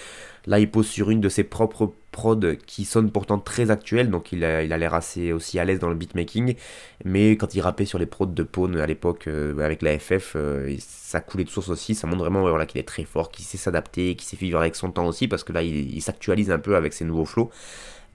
[0.46, 4.32] Là il pose sur une de ses propres prods qui sonne pourtant très actuelle, donc
[4.32, 6.56] il a l'air assez aussi à l'aise dans le beatmaking,
[7.04, 10.32] mais quand il rappait sur les prods de Pone à l'époque euh, avec la FF,
[10.34, 13.44] euh, ça coulait de source aussi, ça montre vraiment voilà, qu'il est très fort, qu'il
[13.44, 16.50] sait s'adapter, qu'il sait vivre avec son temps aussi, parce que là il, il s'actualise
[16.50, 17.50] un peu avec ses nouveaux flows.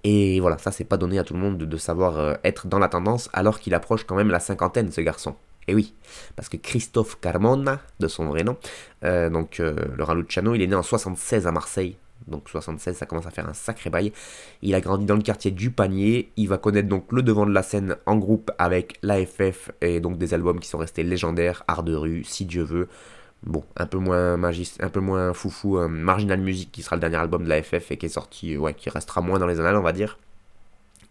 [0.08, 2.78] Et voilà, ça c'est pas donné à tout le monde de, savoir euh, être dans
[2.78, 5.36] la tendance alors qu'il approche quand même la cinquantaine ce garçon.
[5.68, 5.96] Et oui,
[6.36, 8.56] parce que Christophe Carmona, de son vrai nom,
[9.04, 11.98] euh, donc euh, le il est né en 76 à Marseille.
[12.28, 14.14] Donc 76, ça commence à faire un sacré bail.
[14.62, 16.32] Il a grandi dans le quartier du Panier.
[16.38, 20.20] Il va connaître donc le devant de la scène en groupe avec l'AFF et donc
[20.20, 22.88] des albums qui sont restés légendaires, Art de rue, Si Dieu veut,
[23.44, 27.00] Bon, un peu moins magis, un peu moins foufou, euh, Marginal Music qui sera le
[27.00, 29.60] dernier album de la FF et qui est sorti, ouais, qui restera moins dans les
[29.60, 30.18] annales, on va dire.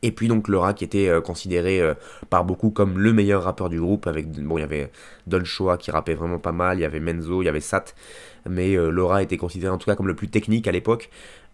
[0.02, 1.94] Et puis donc Laura qui était euh, considéré euh,
[2.30, 4.90] par beaucoup comme le meilleur rappeur du groupe avec bon il y avait
[5.26, 7.84] Don Shoa qui rappait vraiment pas mal, il y avait Menzo, il y avait Sat,
[8.48, 11.10] mais Laura était considéré en tout cas comme le plus technique à l'époque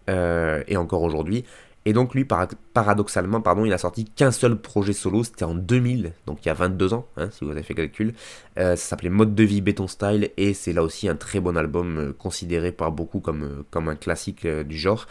[0.07, 1.45] et encore aujourd'hui.
[1.85, 6.13] Et donc lui, paradoxalement, pardon, il a sorti qu'un seul projet solo, c'était en 2000,
[6.27, 8.13] donc il y a 22 ans, hein, si vous avez fait calcul.
[8.59, 11.57] Euh, ça s'appelait Mode de vie Béton Style, et c'est là aussi un très bon
[11.57, 15.07] album, euh, considéré par beaucoup comme, euh, comme un classique du genre.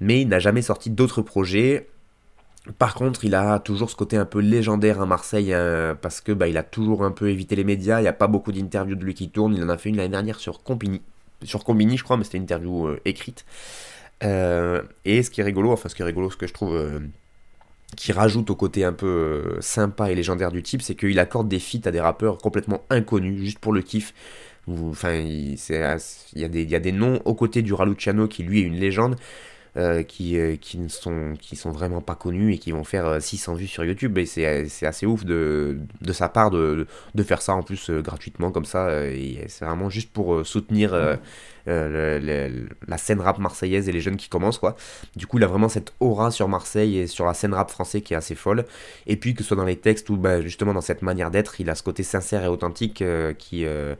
[0.00, 1.88] Mais il n'a jamais sorti d'autres projets.
[2.78, 6.32] Par contre, il a toujours ce côté un peu légendaire à Marseille, hein, parce que
[6.32, 8.96] bah, il a toujours un peu évité les médias, il n'y a pas beaucoup d'interviews
[8.96, 11.00] de lui qui tournent, il en a fait une l'année dernière sur Combini,
[11.42, 13.46] sur Combini je crois, mais c'était une interview écrite.
[14.22, 16.76] Euh, et ce qui est rigolo, enfin ce qui est rigolo, ce que je trouve
[16.76, 17.00] euh,
[17.96, 21.48] qui rajoute au côté un peu euh, sympa et légendaire du type, c'est qu'il accorde
[21.48, 24.14] des feats à des rappeurs complètement inconnus, juste pour le kiff.
[24.66, 28.42] Enfin, il, y a des, il y a des noms aux côtés du Raluciano qui
[28.44, 29.16] lui est une légende.
[30.06, 33.66] qui, qui, ne sont, qui sont vraiment pas connus et qui vont faire 600 vues
[33.66, 34.16] sur YouTube.
[34.16, 38.52] Et c'est assez ouf de, de sa part de, de, faire ça en plus gratuitement
[38.52, 39.04] comme ça.
[39.04, 40.94] et c'est vraiment juste pour soutenir
[41.66, 44.76] euh, la scène rap marseillaise et les jeunes qui commencent quoi.
[45.16, 48.02] Du coup, il a vraiment cette aura sur Marseille et sur la scène rap français
[48.02, 48.64] qui est assez folle.
[49.06, 51.60] Et puis que ce soit dans les textes ou bah, justement dans cette manière d'être,
[51.60, 53.94] il a ce côté sincère et authentique euh, qui euh,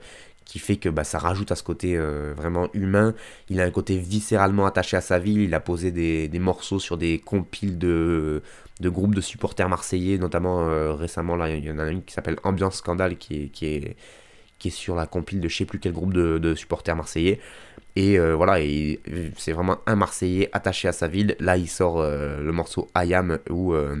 [0.45, 3.15] qui fait que bah, ça rajoute à ce côté vraiment humain.
[3.49, 5.41] Il a un côté viscéralement attaché à sa ville.
[5.41, 8.43] Il a posé des, des morceaux sur des compiles de,
[8.79, 12.37] de groupes de supporters marseillais, notamment récemment, là, il y en a une qui s'appelle
[12.43, 13.95] Ambiance Scandale, qui est, qui est,
[14.69, 17.39] sur la compile de je sais plus quel groupe de, supporters marseillais.
[17.95, 18.57] Et euh, voilà,
[19.37, 21.35] c'est vraiment un Marseillais attaché à sa ville.
[21.39, 23.95] Là, il sort euh, le morceau Ayam où, euh,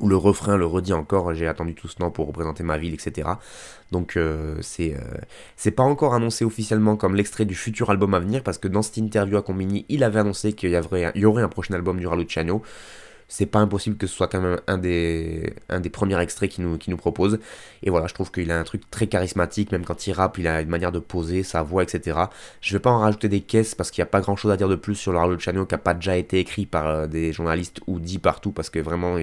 [0.00, 2.92] où le refrain le redit encore J'ai attendu tout ce temps pour représenter ma ville,
[2.92, 3.28] etc.
[3.92, 4.18] Donc,
[4.60, 8.82] c'est pas encore annoncé officiellement comme l'extrait du futur album à venir parce que dans
[8.82, 10.80] cette interview à Combini, il avait annoncé qu'il y,
[11.14, 12.62] il y aurait un prochain album du Raluciano
[13.34, 16.64] c'est pas impossible que ce soit quand même un des, un des premiers extraits qu'il
[16.64, 17.40] nous, nous propose.
[17.82, 20.46] Et voilà, je trouve qu'il a un truc très charismatique, même quand il rappe, il
[20.46, 22.16] a une manière de poser, sa voix, etc.
[22.60, 24.56] Je vais pas en rajouter des caisses parce qu'il n'y a pas grand chose à
[24.56, 27.32] dire de plus sur le Channel qui n'a pas déjà été écrit par euh, des
[27.32, 29.16] journalistes ou dit partout parce que vraiment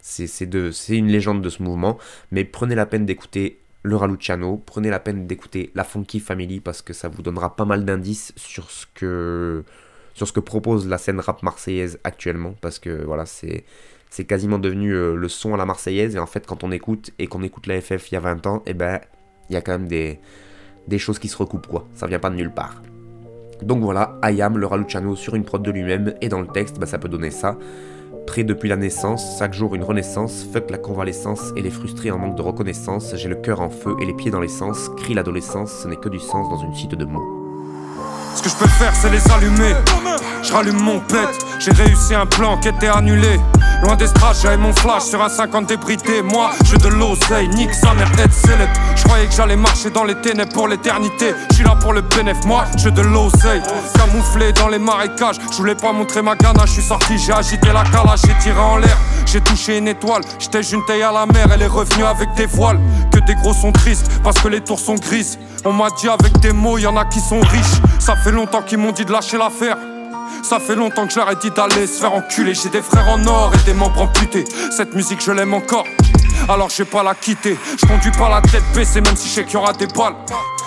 [0.00, 1.98] c'est une légende de ce mouvement.
[2.30, 6.80] Mais prenez la peine d'écouter le Raluciano, prenez la peine d'écouter la Funky Family parce
[6.80, 9.62] que ça vous donnera pas mal d'indices sur ce que
[10.16, 13.64] sur ce que propose la scène rap marseillaise actuellement, parce que voilà, c'est
[14.08, 17.10] c'est quasiment devenu euh, le son à la marseillaise, et en fait, quand on écoute,
[17.18, 19.00] et qu'on écoute la FF il y a 20 ans, et eh ben,
[19.50, 20.18] il y a quand même des,
[20.88, 21.86] des choses qui se recoupent, quoi.
[21.92, 22.82] Ça vient pas de nulle part.
[23.60, 26.86] Donc voilà, Ayam, le Raluciano sur une prod de lui-même, et dans le texte, bah,
[26.86, 27.58] ça peut donner ça.
[28.26, 32.16] Prêt depuis la naissance, chaque jour une renaissance, fuck la convalescence et les frustrés en
[32.16, 35.82] manque de reconnaissance, j'ai le cœur en feu et les pieds dans l'essence, crie l'adolescence,
[35.82, 37.45] ce n'est que du sens dans une suite de mots.
[38.36, 39.74] Ce que je peux faire, c'est les allumer.
[40.42, 43.40] Je rallume mon pet, j'ai réussi un plan qui était annulé.
[43.82, 46.22] Loin des strass, j'avais mon flash sur un 50 débridé.
[46.22, 48.76] Moi, je de l'oseille, nique sa mère, head select.
[48.94, 51.34] Je croyais que j'allais marcher dans les ténèbres pour l'éternité.
[51.50, 53.62] Je suis là pour le bénéf, moi, je de l'oseille.
[53.94, 56.68] Camouflé dans les marécages, je voulais pas montrer ma ganache.
[56.68, 58.96] Je suis sorti, j'ai agité la calage, j'ai tiré en l'air.
[59.26, 62.78] J'ai touché une étoile, j'étais taille à la mer, elle est revenue avec des voiles.
[63.10, 65.38] Que des gros sont tristes, parce que les tours sont grises.
[65.64, 67.80] On m'a dit avec des mots, y en a qui sont riches.
[67.98, 69.78] Ça fait longtemps qu'ils m'ont dit de lâcher l'affaire.
[70.42, 72.54] Ça fait longtemps que je leur ai dit d'aller se faire enculer.
[72.54, 74.44] J'ai des frères en or et des membres amputés.
[74.76, 75.86] Cette musique, je l'aime encore.
[76.48, 77.56] Alors je vais pas la quitter.
[77.80, 80.14] Je conduis pas la tête baissée, même si je sais qu'il y aura des balles.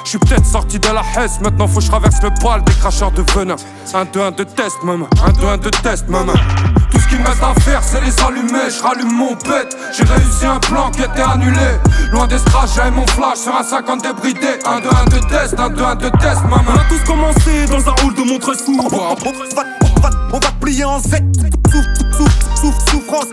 [0.04, 2.74] Je suis peut-être sorti de la Hesse, maintenant faut que je traverse le poil des
[2.74, 3.56] cracheurs de venin.
[3.94, 5.08] Un 2 1 de test, maman.
[5.26, 6.34] Un 2 1 de test, maman.
[6.92, 8.70] Tout ce qu'il me reste à faire, c'est les allumer.
[8.70, 9.68] Je rallume mon pet.
[9.96, 11.78] J'ai réussi un plan qui était annulé.
[12.12, 14.60] Loin des strass, j'avais mon flash sur un 50 débridé.
[14.66, 16.64] Un 2 1 de test, un 2 1 de test, maman.
[16.68, 18.80] On a tous commencé dans un hall de Montresou.
[18.84, 19.16] On va,
[20.34, 21.00] on va, plier en
[22.72, 22.92] Z.
[22.92, 23.28] souffrance.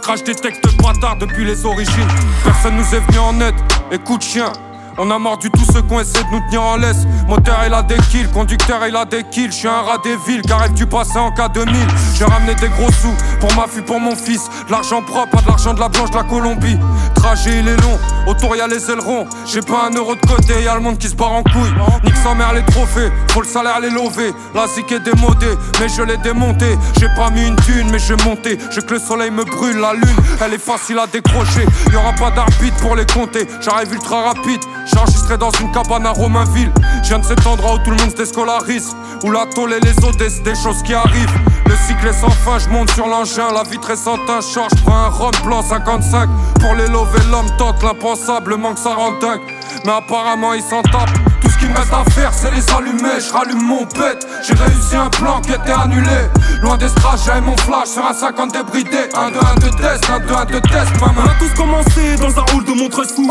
[0.00, 2.08] Crache des textes bâtards depuis les origines.
[2.44, 3.54] Personne nous est venu en aide.
[3.90, 4.52] Écoute, chien.
[4.98, 7.06] On a mordu tous ceux qui ont essayé de nous tenir en laisse.
[7.26, 9.50] Moteur il a des kills, conducteur il a des kills.
[9.50, 11.74] Je suis un rat des villes, qu'arrive du passé en cas 2000.
[12.22, 14.42] J'ai ramené des gros sous pour ma fille, pour mon fils.
[14.70, 16.78] L'argent propre, pas de l'argent de la blanche de la Colombie.
[17.16, 19.26] Trajet il est long, autour y'a les ailerons.
[19.44, 21.74] J'ai pas un euro de côté, y'a le monde qui se barre en couille.
[22.04, 24.32] Nique sa mère les trophées, faut le salaire les lever.
[24.54, 26.78] La zik est démodée, mais je l'ai démonté.
[27.00, 28.56] J'ai pas mis une thune, mais je monter.
[28.70, 31.66] J'ai que le soleil me brûle, la lune, elle est facile à décrocher.
[31.92, 34.60] Y aura pas d'arbitre pour les compter, j'arrive ultra rapide.
[34.94, 36.70] J'enregistrais dans une cabane à Romainville.
[37.02, 38.94] Je viens de cet endroit où tout le monde se déscolarise.
[39.24, 41.40] Où la tôle et les eaux, des, des choses qui arrivent.
[41.66, 43.52] Le cycle sans fin, je monte sur l'engin.
[43.52, 46.28] La vitre est sans teint, charge, prends un rhum blanc 55.
[46.60, 49.40] Pour les lever, l'homme tente l'impensable, manque ça rend dingue.
[49.84, 51.10] Mais apparemment, il s'en tape.
[51.40, 53.20] Tout ce qu'il me reste à faire, c'est les allumer.
[53.20, 54.26] Je rallume mon pet.
[54.46, 56.28] J'ai réussi un plan qui était annulé.
[56.62, 59.08] Loin des strass, j'avais mon flash sur un 50 débridé.
[59.14, 61.22] Un 2 1 de test, un 2 1 de test, maman.
[61.24, 63.28] On a tous commencé dans un hall de Montresou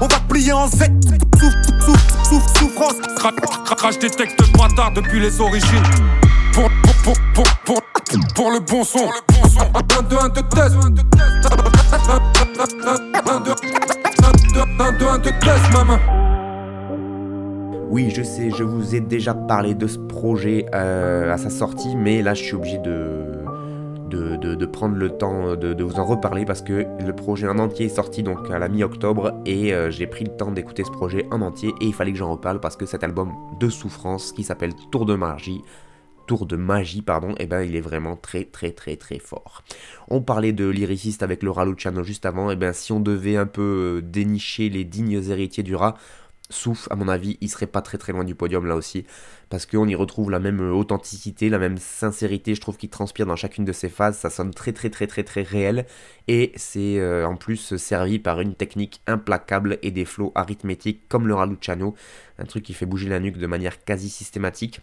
[0.00, 0.84] on va plier en Z.
[2.58, 2.94] souffrance.
[3.76, 5.82] Crache des textes bâtards depuis les origines.
[6.52, 6.70] Pour,
[8.34, 8.98] pour le bon son.
[8.98, 10.76] 1, 2, 1, 2, test.
[10.76, 10.90] 1,
[14.92, 15.98] 2, 1, 2, test, maman.
[17.88, 21.96] Oui, je sais, je vous ai déjà parlé de ce projet euh, à sa sortie,
[21.96, 23.26] mais là je suis obligé de,
[24.66, 28.22] prendre le temps de, vous en reparler parce que le projet en entier est sorti
[28.22, 31.70] donc à la mi-octobre et euh, j'ai pris le temps d'écouter ce projet en entier
[31.80, 35.04] et il fallait que j'en reparle parce que cet album de souffrance qui s'appelle Tour
[35.04, 35.64] de magie
[36.30, 39.64] Tour de magie, pardon, et ben il est vraiment très très très très fort.
[40.06, 43.46] On parlait de lyriciste avec Laura Luciano juste avant, et ben si on devait un
[43.46, 45.96] peu euh, dénicher les dignes héritiers du rat,
[46.48, 49.06] Souf, à mon avis, il serait pas très très loin du podium là aussi,
[49.50, 53.34] parce qu'on y retrouve la même authenticité, la même sincérité, je trouve, qui transpire dans
[53.34, 55.86] chacune de ses phases, ça sonne très très très très très réel,
[56.28, 61.26] et c'est euh, en plus servi par une technique implacable et des flots arithmétiques comme
[61.26, 61.96] le Raluciano,
[62.38, 64.80] un truc qui fait bouger la nuque de manière quasi systématique.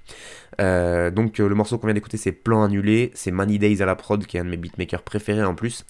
[0.59, 3.85] Euh, donc euh, le morceau qu'on vient d'écouter c'est Plan annulé, c'est Money Days à
[3.85, 5.85] la prod qui est un de mes beatmakers préférés en plus.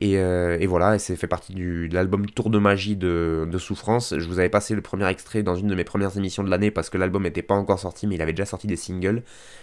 [0.00, 4.14] Et, voilà, et c'est fait partie de l'album Tour de magie de, de Souffrance.
[4.16, 6.70] Je vous avais passé le premier extrait dans une de mes premières émissions de l'année
[6.70, 9.22] parce que l'album n'était pas encore sorti mais il avait déjà sorti des singles.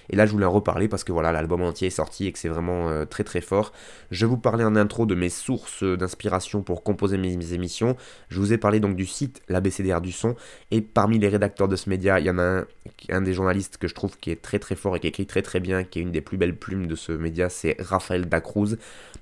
[0.09, 2.39] Et là je voulais en reparler parce que voilà, l'album entier est sorti et que
[2.39, 3.73] c'est vraiment euh, très très fort.
[4.11, 7.97] Je vous parlais en intro de mes sources d'inspiration pour composer mes, mes émissions.
[8.29, 10.35] Je vous ai parlé donc du site l'ABCDR du son
[10.71, 12.65] et parmi les rédacteurs de ce média, il y en a un,
[13.09, 15.41] un des journalistes que je trouve qui est très très fort et qui écrit très
[15.41, 18.77] très bien, qui est une des plus belles plumes de ce média, c'est Raphaël Dacruz.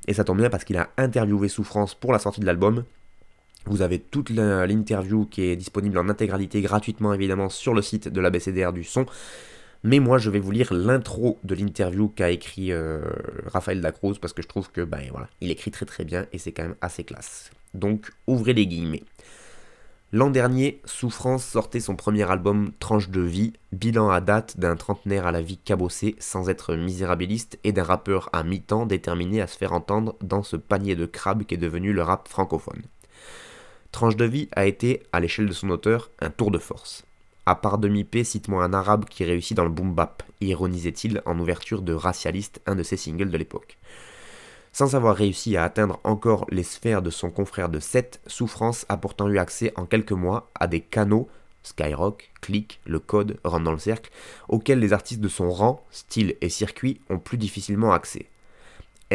[0.08, 2.84] Et ça tombe bien parce qu'il a interviewé Souffrance pour la sortie de l'album.
[3.66, 8.10] Vous avez toute la- l'interview qui est disponible en intégralité gratuitement évidemment sur le site
[8.10, 9.06] de l'ABCDR du son.
[9.84, 13.02] Mais moi je vais vous lire l'intro de l'interview qu'a écrit euh,
[13.46, 15.02] Raphaël Dacruz parce que je trouve que ben
[15.42, 17.52] il écrit très très bien et c'est quand même assez classe.
[17.74, 19.04] Donc ouvrez les guillemets.
[20.16, 25.26] L'an dernier, Souffrance sortait son premier album Tranche de vie, bilan à date d'un trentenaire
[25.26, 29.58] à la vie cabossée sans être misérabiliste et d'un rappeur à mi-temps déterminé à se
[29.58, 32.84] faire entendre dans ce panier de crabes qui est devenu le rap francophone.
[33.94, 37.06] Tranche de vie a été, à l'échelle de son auteur, un tour de force.
[37.46, 41.84] À part demi-p, cite-moi un arabe qui réussit dans le boom bap, ironisait-il en ouverture
[41.84, 43.78] de Racialiste, un de ses singles de l'époque.
[44.72, 48.98] Sans avoir réussi à atteindre encore les sphères de son confrère de 7, Souffrance a
[48.98, 51.30] pourtant eu accès en quelques mois à des canaux,
[51.62, 54.10] Skyrock, Click, Le Code, Rentre dans le Cercle,
[54.50, 58.26] auxquels les artistes de son rang, style et circuit ont plus difficilement accès.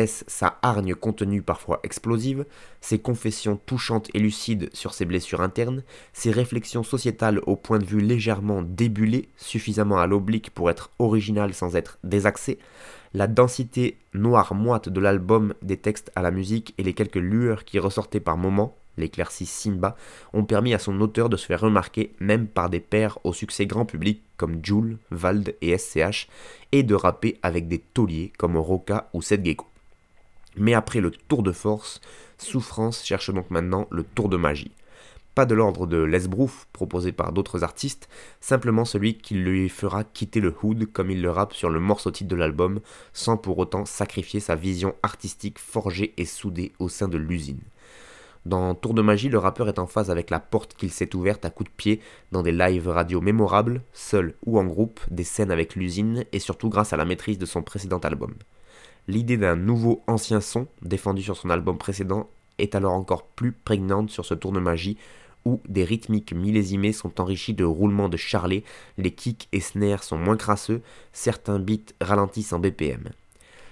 [0.07, 2.47] Sa hargne contenue parfois explosive,
[2.81, 5.83] ses confessions touchantes et lucides sur ses blessures internes,
[6.13, 11.53] ses réflexions sociétales au point de vue légèrement débulé, suffisamment à l'oblique pour être original
[11.53, 12.59] sans être désaxé,
[13.15, 17.65] la densité noire moite de l'album, des textes à la musique et les quelques lueurs
[17.65, 19.97] qui ressortaient par moments, l'éclaircie Simba,
[20.33, 23.67] ont permis à son auteur de se faire remarquer même par des pairs au succès
[23.67, 26.29] grand public comme Joule, Vald et SCH,
[26.73, 29.43] et de rapper avec des tauliers comme Roca ou Seth.
[30.59, 32.01] Mais après le tour de force,
[32.37, 34.73] Souffrance cherche donc maintenant le tour de magie.
[35.35, 38.09] Pas de l'ordre de l'esbrouf proposé par d'autres artistes,
[38.41, 42.11] simplement celui qui lui fera quitter le hood comme il le rappe sur le morceau
[42.11, 42.81] titre de l'album,
[43.13, 47.61] sans pour autant sacrifier sa vision artistique forgée et soudée au sein de l'usine.
[48.47, 51.45] Dans Tour de magie, le rappeur est en phase avec la porte qu'il s'est ouverte
[51.45, 52.01] à coups de pied
[52.33, 56.69] dans des lives radio mémorables, seul ou en groupe, des scènes avec l'usine et surtout
[56.69, 58.35] grâce à la maîtrise de son précédent album.
[59.09, 64.11] L'idée d'un nouveau ancien son, défendu sur son album précédent, est alors encore plus prégnante
[64.11, 64.99] sur ce tour de magie
[65.47, 68.65] où des rythmiques millésimées sont enrichis de roulements de charlet,
[68.99, 70.83] les kicks et snares sont moins crasseux,
[71.15, 73.09] certains beats ralentissent en BPM.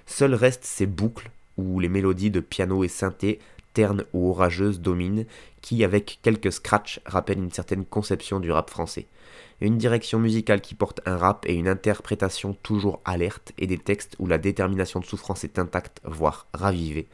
[0.07, 3.39] Seuls restent ces boucles où les mélodies de piano et synthé,
[3.75, 5.27] ternes ou orageuses, dominent,
[5.61, 9.07] qui, avec quelques scratchs, rappellent une certaine conception du rap français.
[9.61, 14.15] Une direction musicale qui porte un rap et une interprétation toujours alerte et des textes
[14.19, 17.09] où la détermination de souffrance est intacte, voire ravivée.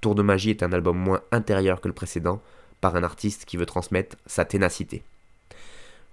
[0.00, 2.40] Tour de magie est un album moins intérieur que le précédent,
[2.80, 5.04] par un artiste qui veut transmettre sa ténacité.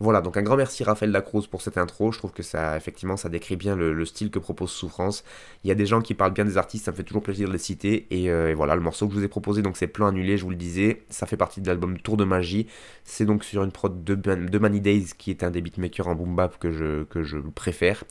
[0.02, 2.14] Voilà, donc un grand merci Raphaël Lacruz pour cette intro.
[2.14, 5.26] Je trouve que ça, effectivement, ça décrit bien le, le, style que propose Souffrance.
[5.66, 7.50] Il y a des gens qui parlent bien des artistes, ça me fait toujours plaisir
[7.50, 8.08] de les citer.
[8.10, 10.46] Et, euh, voilà, le morceau que je vous ai proposé, donc c'est Plan annulé, je
[10.46, 11.04] vous le disais.
[11.10, 12.68] Ça fait partie de l'album Tour de magie.
[13.04, 16.16] C'est donc sur une prod de, de Money Days, qui est un des beatmakers en
[16.16, 18.06] boom bap que je, que je préfère.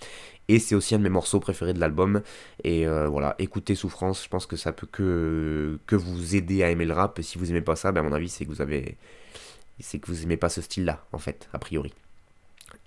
[0.48, 2.20] Et c'est aussi un de mes morceaux préférés de l'album.
[2.64, 6.70] Et euh, voilà, écoutez Souffrance, je pense que ça peut que, que vous aider à
[6.70, 7.18] aimer le rap.
[7.22, 8.98] Si vous aimez pas ça, ben à mon avis, c'est que vous avez
[9.81, 11.93] c'est que vous aimez pas ce style-là, en fait, a priori.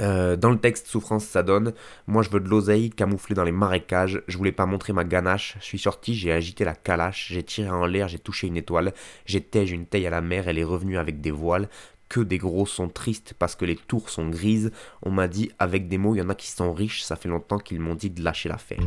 [0.01, 1.73] Euh, dans le texte, souffrance, ça donne.
[2.07, 4.21] Moi, je veux de l'oseille camouflé dans les marécages.
[4.27, 5.57] Je voulais pas montrer ma ganache.
[5.59, 7.27] Je suis sorti, j'ai agité la calache.
[7.31, 8.93] J'ai tiré en l'air, j'ai touché une étoile.
[9.25, 11.69] J'ai tège une taille à la mer, elle est revenue avec des voiles.
[12.09, 14.71] que des gros sons tristes parce que les tours sont grises.
[15.01, 17.29] On m'a dit avec des mots, il y en a qui sont riches, ça fait
[17.29, 18.83] longtemps qu'ils m'ont dit de lâcher l'affaire.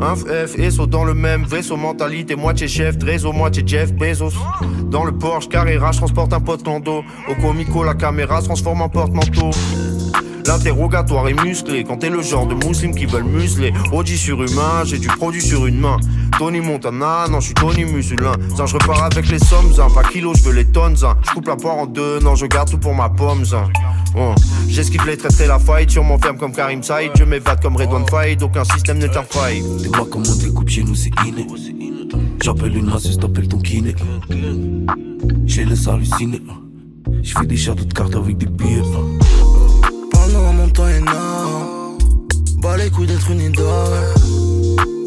[0.00, 4.32] Un F et dans le même vaisseau, mentalité moitié chef, réseau, moitié Jeff Bezos.
[4.90, 7.02] Dans le Porsche Carrera, je transporte un pote clando.
[7.28, 9.50] Au comico, la caméra se transforme en porte-manteau.
[10.46, 13.72] L'interrogatoire est musclé quand t'es le genre de musulman qui veulent museler.
[13.92, 15.96] Audi surhumain, j'ai du produit sur une main.
[16.38, 18.32] Tony Montana, non, je suis Tony Musulin.
[18.56, 19.88] Ça, je repars avec les sommes, hein.
[19.92, 20.96] pas kilos, je veux les tonnes.
[21.02, 21.16] Hein.
[21.26, 23.42] Je coupe la poire en deux, non, je garde tout pour ma pomme.
[23.52, 23.68] Hein.
[24.16, 24.34] Oh.
[24.68, 27.10] J'esquive les traiter la fight, sur mon ferme comme Karim Saïd.
[27.16, 29.62] Je m'évade comme Redon Fight, aucun système ne t'infaille.
[29.82, 31.46] T'es pas comment on chez nous, c'est inné.
[32.42, 33.94] J'appelle une masseuse, t'appelles ton kiné.
[35.46, 36.40] J'ai laisse halluciner.
[37.22, 38.82] J'fais des châteaux de cartes avec des billets.
[40.76, 41.98] Montant énorme.
[42.58, 43.66] Bas les couilles d'être une idole.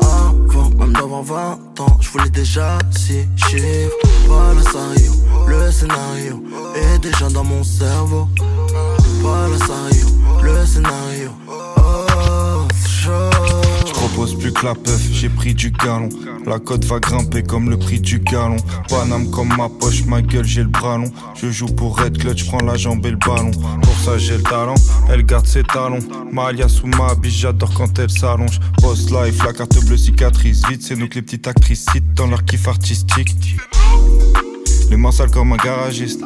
[0.01, 3.95] Avant même d'avoir 20 ans, je voulais déjà six chiffres.
[4.27, 5.11] Pas le scénario,
[5.47, 6.43] le scénario
[6.75, 8.27] est déjà dans mon cerveau.
[9.21, 10.05] Pas le scénario,
[10.41, 11.31] le scénario.
[11.47, 12.08] Oh,
[15.11, 16.09] j'ai pris du galon.
[16.45, 18.57] La cote va grimper comme le prix du galon.
[18.89, 21.11] Paname comme ma poche, ma gueule, j'ai le bras long.
[21.35, 23.51] Je joue pour Red Clutch, prends la jambe et le ballon.
[23.81, 24.75] Pour ça, j'ai le talent,
[25.09, 25.99] elle garde ses talons.
[26.31, 28.59] Malia sous ma biche, j'adore quand elle s'allonge.
[28.81, 30.63] Boss life, la carte bleue cicatrice.
[30.69, 33.57] Vite, c'est nous que les petites actrices citent dans leur kiff artistique.
[34.89, 36.21] Les mains sales comme un garagiste.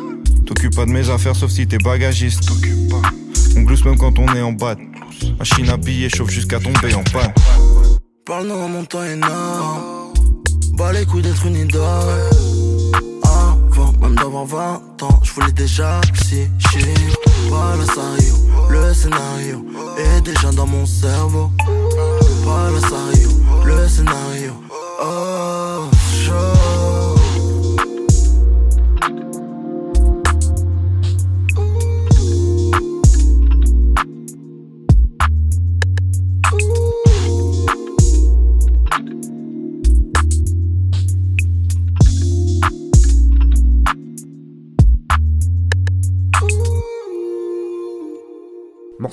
[0.45, 2.49] T'occupes pas de mes affaires sauf si t'es bagagiste.
[3.55, 4.75] On glousse même quand on est en bas.
[5.39, 7.33] Machine à billets chauffe jusqu'à tomber en panne.
[8.25, 10.13] Parle-nous en montant énorme.
[10.77, 11.83] Bas les couilles d'être une idole.
[13.23, 16.47] Avant même d'avoir 20 ans, je voulais déjà si.
[17.49, 18.33] Pas le scénario,
[18.69, 19.65] le scénario
[19.97, 21.51] est déjà dans mon cerveau.
[22.45, 23.29] Pas le scénario,
[23.65, 24.53] le scénario.
[25.03, 25.62] Oh,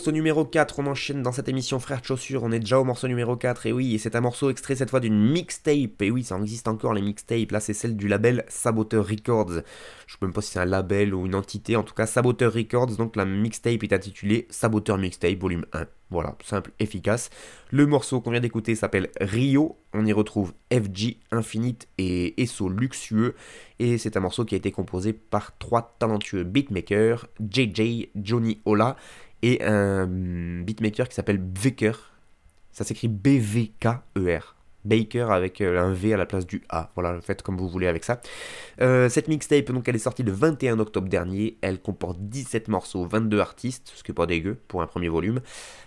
[0.01, 2.85] Morceau numéro 4, on enchaîne dans cette émission Frères de Chaussures, on est déjà au
[2.85, 6.25] morceau numéro 4, et oui, c'est un morceau extrait cette fois d'une mixtape, et oui,
[6.25, 9.61] ça existe encore les mixtapes, là c'est celle du label Saboteur Records,
[10.07, 12.51] je sais même pas si c'est un label ou une entité, en tout cas Saboteur
[12.51, 17.31] Records, donc la mixtape est intitulée Saboteur Mixtape volume 1, voilà, simple, efficace.
[17.71, 23.35] Le morceau qu'on vient d'écouter s'appelle Rio, on y retrouve FG, Infinite et Esso Luxueux,
[23.79, 28.97] et c'est un morceau qui a été composé par trois talentueux beatmakers, JJ, Johnny Ola,
[29.43, 31.93] et un beatmaker qui s'appelle Baker.
[32.73, 34.57] Ça s'écrit B-V-K-E-R.
[34.85, 36.91] Baker avec euh, un V à la place du A.
[36.95, 38.21] Voilà, faites comme vous voulez avec ça.
[38.81, 41.59] Euh, cette mixtape, donc, elle est sortie le 21 octobre dernier.
[41.61, 45.41] Elle comporte 17 morceaux, 22 artistes, ce qui est pas dégueu pour un premier volume.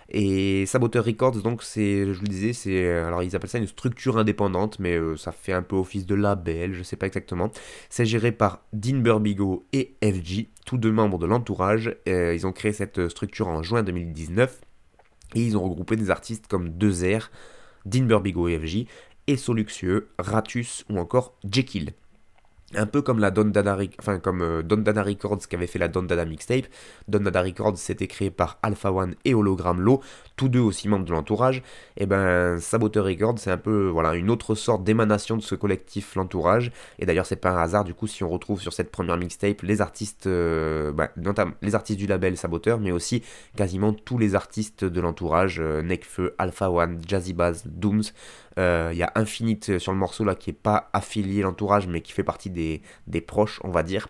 [0.10, 3.68] Et Saboteur Records, donc, c'est, je vous le disais, c'est, alors ils appellent ça une
[3.68, 7.52] structure indépendante, mais euh, ça fait un peu office de label, je sais pas exactement.
[7.89, 11.96] C'est géré par Dean Burbigo et FG, tous deux membres de l'entourage.
[12.06, 14.62] ils ont créé cette structure en juin 2019
[15.36, 17.30] et ils ont regroupé des artistes comme 2R,
[17.86, 18.60] Dean Burbigo et
[19.28, 21.94] et Soluxieux, Ratus ou encore Jekyll.
[22.76, 24.64] Un peu comme la Don Dada, enfin comme euh,
[25.04, 26.66] Records qui avait fait la Don Dada mixtape.
[27.08, 30.02] Don Dada Records c'était créé par Alpha One et Hologram Low,
[30.36, 31.64] tous deux aussi membres de l'entourage.
[31.98, 36.16] Et ben Saboteur Records c'est un peu voilà une autre sorte d'émanation de ce collectif
[36.16, 36.72] l'entourage.
[37.00, 39.62] Et d'ailleurs c'est pas un hasard du coup si on retrouve sur cette première mixtape
[39.62, 43.24] les artistes, euh, bah, notamment les artistes du label Saboteur, mais aussi
[43.56, 48.04] quasiment tous les artistes de l'entourage, euh, Nekfeu, Alpha One, Jazzy Baz, Dooms.
[48.56, 52.12] Il y a Infinite sur le morceau là qui est pas affilié l'entourage mais qui
[52.12, 54.08] fait partie des, proches, on va dire.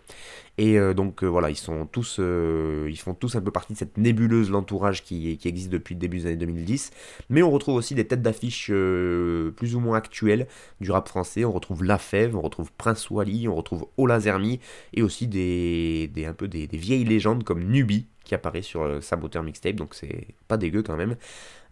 [0.56, 3.72] Et euh, donc euh, voilà, ils sont tous, euh, ils font tous un peu partie
[3.72, 6.90] de cette nébuleuse l'entourage qui, existe depuis le début des années 2010.
[7.28, 10.46] Mais on retrouve aussi des têtes d'affiche plus ou moins actuelles
[10.80, 11.44] du rap français.
[11.44, 14.60] On retrouve La Fève, on retrouve Prince Wally, on retrouve Ola Zermi
[14.92, 19.76] et aussi des, un peu des, vieilles légendes comme Nubi qui apparaît sur Saboteur Mixtape,
[19.76, 21.16] donc c'est pas dégueu quand même.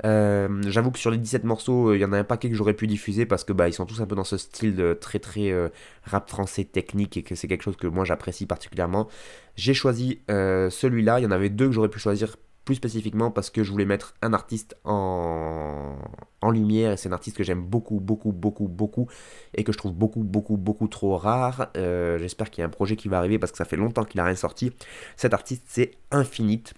[0.04, 2.56] Euh, j'avoue que sur les 17 morceaux, euh, il y en a un paquet que
[2.56, 4.94] j'aurais pu diffuser parce que bah, ils sont tous un peu dans ce style de
[4.94, 5.68] très très euh,
[6.04, 9.08] rap français technique et que c'est quelque chose que moi j'apprécie particulièrement.
[9.56, 13.50] J'ai choisi celui-là, il y en avait deux que j'aurais pu choisir plus spécifiquement parce
[13.50, 15.96] que je voulais mettre un artiste en,
[16.40, 19.08] en lumière et c'est un artiste que j'aime beaucoup beaucoup beaucoup beaucoup
[19.54, 21.70] et que je trouve beaucoup beaucoup beaucoup trop rare.
[21.74, 24.18] J'espère qu'il y a un projet qui va arriver parce que ça fait longtemps qu'il
[24.18, 24.72] n'a rien sorti.
[25.16, 26.74] Cet artiste c'est Infinite.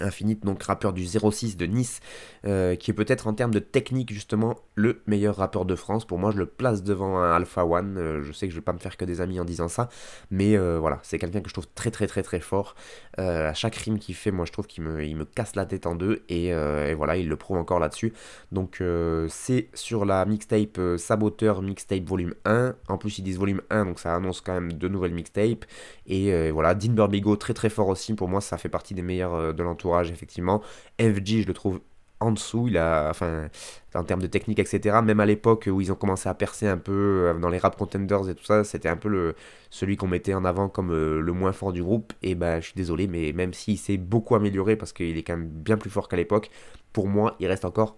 [0.00, 2.00] Infinite, donc rappeur du 06 de Nice,
[2.46, 6.06] euh, qui est peut-être en termes de technique justement le meilleur rappeur de France.
[6.06, 7.98] Pour moi, je le place devant un Alpha One.
[7.98, 9.90] Euh, je sais que je vais pas me faire que des amis en disant ça,
[10.30, 12.74] mais euh, voilà, c'est quelqu'un que je trouve très très très très fort.
[13.18, 16.22] à chaque rime qu'il fait, moi je trouve qu'il me, casse la tête en deux,
[16.30, 18.14] et, et voilà, il le prouve encore là-dessus.
[18.50, 18.82] Donc
[19.28, 22.74] c'est sur la mixtape Saboteur Mixtape Volume 1.
[22.88, 25.66] En plus, ils disent Volume 1, donc ça annonce quand même deux nouvelles mixtapes.
[26.06, 28.14] Et voilà, Dean Burbigo très très fort aussi.
[28.14, 29.81] Pour moi, ça fait partie des meilleurs de l'entourage
[30.12, 30.62] effectivement.
[31.00, 31.80] FG, je le trouve
[32.22, 33.48] en dessous, il a, enfin,
[33.94, 35.00] en termes de technique, etc.
[35.02, 36.92] Même à l'époque où ils ont commencé à percer un peu
[37.28, 39.34] euh, dans les rap contenders et tout ça, c'était un peu le,
[39.70, 42.12] celui qu'on mettait en avant comme euh, le moins fort du groupe.
[42.22, 45.36] Et ben, je suis désolé, mais même s'il s'est beaucoup amélioré parce qu'il est quand
[45.36, 46.50] même bien plus fort qu'à l'époque,
[46.92, 47.96] pour moi, il reste encore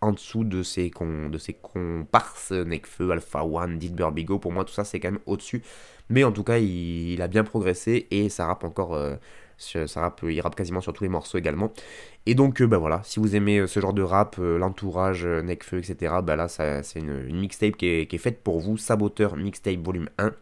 [0.00, 4.38] en dessous de ses, con, de ses comparses, Nekfeu, Alpha One, Dilbert Bigo.
[4.38, 5.62] Pour moi, tout ça, c'est quand même au-dessus.
[6.10, 8.94] Mais en tout cas, il, a bien progressé et ça rappe encore.
[8.94, 9.16] Euh,
[9.86, 11.72] ça rappe, il rappe quasiment sur tous les morceaux également.
[12.26, 16.14] Et donc, ben voilà, si vous aimez euh, ce genre de rap, l'entourage, Necfeu, etc.,
[16.22, 20.32] bah là, c'est une, mixtape qui est, faite pour vous, Saboteur Mixtape Volume 1.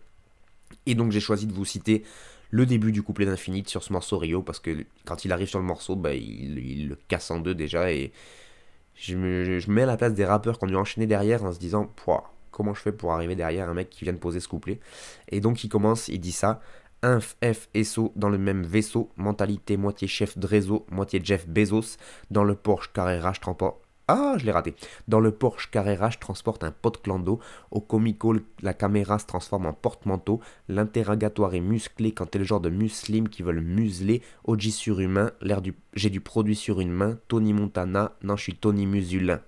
[0.86, 2.04] Et donc, j'ai choisi de vous citer
[2.50, 5.58] le début du couplet d'Infinite sur ce morceau Rio, parce que quand il arrive sur
[5.58, 8.12] le morceau, bah, il, le casse en deux déjà, et
[8.94, 11.90] je me, mets à la place des rappeurs qu'on a enchaîné derrière en se disant,
[12.50, 14.80] comment je fais pour arriver derrière un mec qui vient de poser ce couplet?
[15.30, 16.60] Et donc, il commence, il dit ça.
[17.04, 21.96] Inf, F, SO dans le même vaisseau, mentalité moitié chef Drezo, moitié Jeff Bezos,
[22.30, 23.82] dans le Porsche Carrera, je transporte.
[24.06, 24.74] Ah, je l'ai raté.
[25.08, 27.40] Dans le Porsche Carrera, je transporte un pot de clando.
[27.70, 30.40] Au comico, la caméra se transforme en porte-manteau.
[30.68, 34.22] L'interrogatoire est musclé quand t'es le genre de muslim qui veulent museler.
[34.44, 35.74] OG surhumain, l'air du...
[35.94, 37.18] j'ai du produit sur une main.
[37.28, 39.40] Tony Montana, non, je suis Tony Musulin.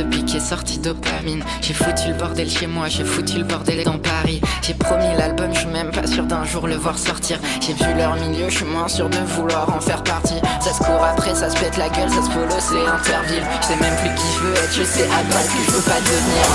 [0.00, 0.19] the beat.
[0.38, 1.42] Sortie dopamine.
[1.62, 4.40] J'ai foutu le bordel chez moi, j'ai foutu le bordel dans Paris.
[4.62, 7.38] J'ai promis l'album, je suis même pas sûr d'un jour le voir sortir.
[7.60, 10.40] J'ai vu leur milieu, je suis moins sûr de vouloir en faire partie.
[10.60, 13.42] Ça se court après, ça se pète la gueule, ça se polo, c'est Interville.
[13.62, 15.82] Je sais même plus qui je veux être, je sais à pas que je veux
[15.82, 16.46] pas devenir.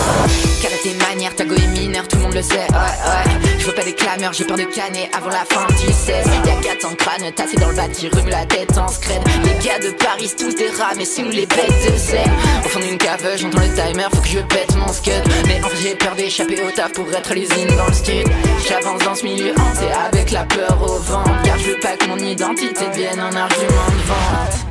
[0.62, 2.56] Quelle tes manières, ta go est mineur, tout le monde le sait.
[2.56, 3.56] Ouais, ouais.
[3.60, 6.28] Je veux pas des clameurs, j'ai peur de canner avant la fin du 16.
[6.46, 9.22] Y'a 400 crânes tassés dans le bâti, rume la tête en scred.
[9.44, 12.32] Les gars de Paris, tous des rats, mais c'est nous les bêtes de scène.
[12.64, 15.14] Au fond d'une cave, j'entends timer, faut que je pète mon scud.
[15.48, 18.28] Mais en fait, j'ai peur d'échapper au taf pour être l'usine dans le stud.
[18.68, 21.42] J'avance dans ce milieu hanté avec la peur au ventre.
[21.44, 24.66] Car je veux pas que mon identité devienne un argument de vente.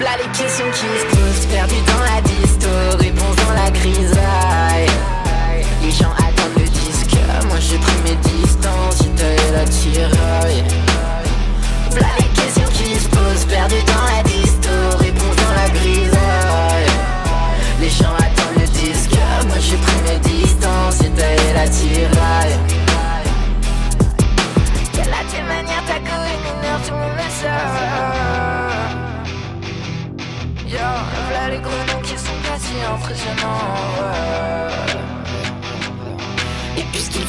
[0.00, 4.90] Là les questions qui se posent, perdu dans la disto, réponse dans la grisaille.
[5.82, 6.12] Les gens
[7.72, 10.62] j'ai pris mes distances, j'ai taillé la tiraille.
[11.98, 16.90] Là les questions qui se posent, perdu dans la disto, réponse dans la grisaille.
[17.80, 19.16] Les gens attendent le disque,
[19.46, 22.58] moi j'ai pris mes distances, j'ai taillé la tiraille.
[24.92, 27.10] Quelle a tes manières, ta est mineure, tout le monde.
[30.68, 30.78] Yo,
[31.26, 34.32] voilà les noms qui sont quasi impressionnants.
[34.82, 35.11] Puisqu'il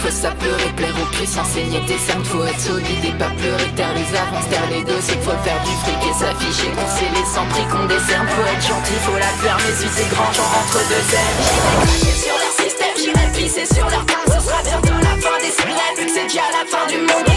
[0.04, 3.72] faut ça pleurer, plaire aux plus, enseigner tes cernes, faut être solide et pas pleurer,
[3.76, 7.24] taire les avances, taire les dossiers, faut faire du fric et s'afficher, qu'on sait les
[7.24, 10.80] sans prix qu'on décerne, faut être gentil, faut la fermer, si c'est grand, j'en rentre
[10.92, 11.40] de scène.
[11.88, 15.54] J'irai sur leur système, j'irai pisser sur leur pain, ce sera bientôt la fin des
[15.56, 17.33] sirènes, vu que c'est déjà la fin du monde,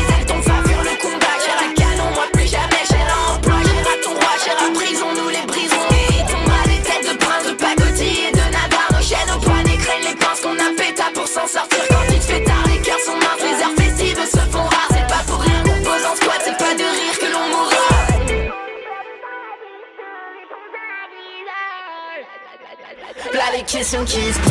[23.92, 24.45] Là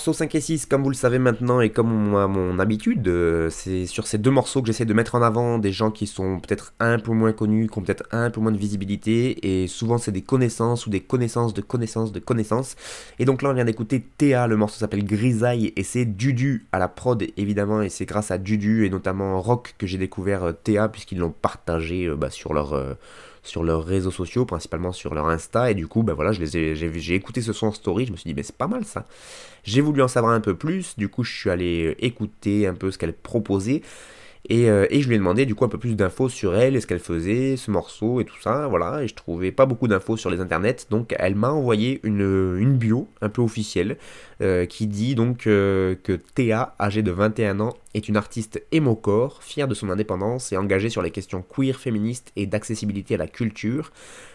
[0.00, 3.50] Morceaux 5 et 6, comme vous le savez maintenant et comme à mon habitude, euh,
[3.50, 6.40] c'est sur ces deux morceaux que j'essaie de mettre en avant des gens qui sont
[6.40, 9.98] peut-être un peu moins connus, qui ont peut-être un peu moins de visibilité, et souvent
[9.98, 12.76] c'est des connaissances ou des connaissances de connaissances de connaissances.
[13.18, 16.78] Et donc là on vient d'écouter Théa, le morceau s'appelle Grisaille, et c'est Dudu à
[16.78, 20.52] la prod évidemment, et c'est grâce à Dudu et notamment Rock que j'ai découvert euh,
[20.52, 22.74] Théa, puisqu'ils l'ont partagé euh, bah, sur leur
[23.42, 27.14] sur leurs réseaux sociaux, principalement sur leur Insta, et du coup, ben voilà, les j'ai,
[27.14, 29.06] écouté ce son en story, je me suis dit, mais c'est pas mal ça.
[29.64, 32.90] J'ai voulu en savoir un peu plus, du coup, je suis allé écouter un peu
[32.90, 33.82] ce qu'elle proposait,
[34.50, 36.80] euh, et, je lui ai demandé du coup un peu plus d'infos sur elle et
[36.80, 39.02] ce qu'elle faisait, ce morceau et tout ça, voilà.
[39.02, 42.76] Et je trouvais pas beaucoup d'infos sur les internets, donc elle m'a envoyé une, une,
[42.76, 43.98] bio un peu officielle
[44.40, 49.42] euh, qui dit donc euh, que Théa, âgée de 21 ans, est une artiste émocore,
[49.42, 53.26] fière de son indépendance et engagée sur les questions queer, féministes et d'accessibilité à la
[53.26, 53.92] culture.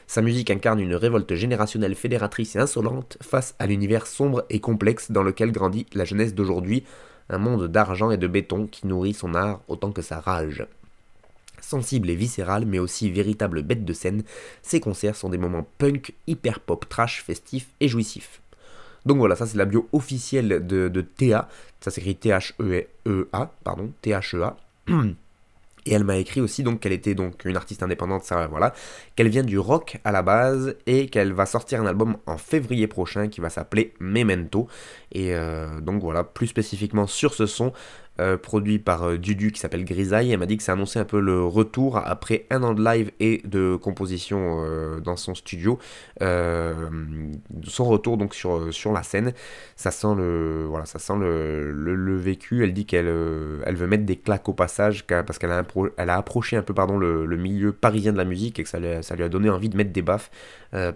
[0.08, 5.12] Sa musique incarne une révolte générationnelle fédératrice et insolente face à l'univers sombre et complexe
[5.12, 6.84] dans lequel grandit la jeunesse d'aujourd'hui
[7.30, 10.66] un monde d'argent et de béton qui nourrit son art autant que sa rage.
[11.62, 14.24] Sensible et viscéral, mais aussi véritable bête de scène,
[14.62, 18.42] ses concerts sont des moments punk, hyper pop, trash, festifs et jouissifs.
[19.06, 21.48] Donc voilà, ça c'est la bio officielle de, de Théa,
[21.80, 24.58] ça s'écrit T-H-E-A, pardon, T-H-E-A.
[25.86, 28.74] Et elle m'a écrit aussi donc qu'elle était donc une artiste indépendante, ça voilà,
[29.16, 32.88] qu'elle vient du rock à la base et qu'elle va sortir un album en février
[32.88, 34.68] prochain qui va s'appeler Memento.
[35.12, 37.72] Et euh, donc voilà, plus spécifiquement sur ce son,
[38.22, 40.32] euh, produit par euh, Dudu qui s'appelle Grisaille.
[40.32, 43.12] Elle m'a dit que ça annonçait un peu le retour après un an de live
[43.20, 45.78] et de composition euh, dans son studio.
[46.22, 49.34] son retour donc sur, sur la scène.
[49.76, 52.64] Ça sent le, voilà, ça sent le, le, vécu.
[52.64, 53.08] Elle dit qu'elle
[53.66, 57.36] elle veut mettre des claques au passage parce qu'elle a, approché un peu pardon, le,
[57.36, 60.02] milieu parisien de la musique et que ça, lui a donné envie de mettre des
[60.02, 60.32] baffes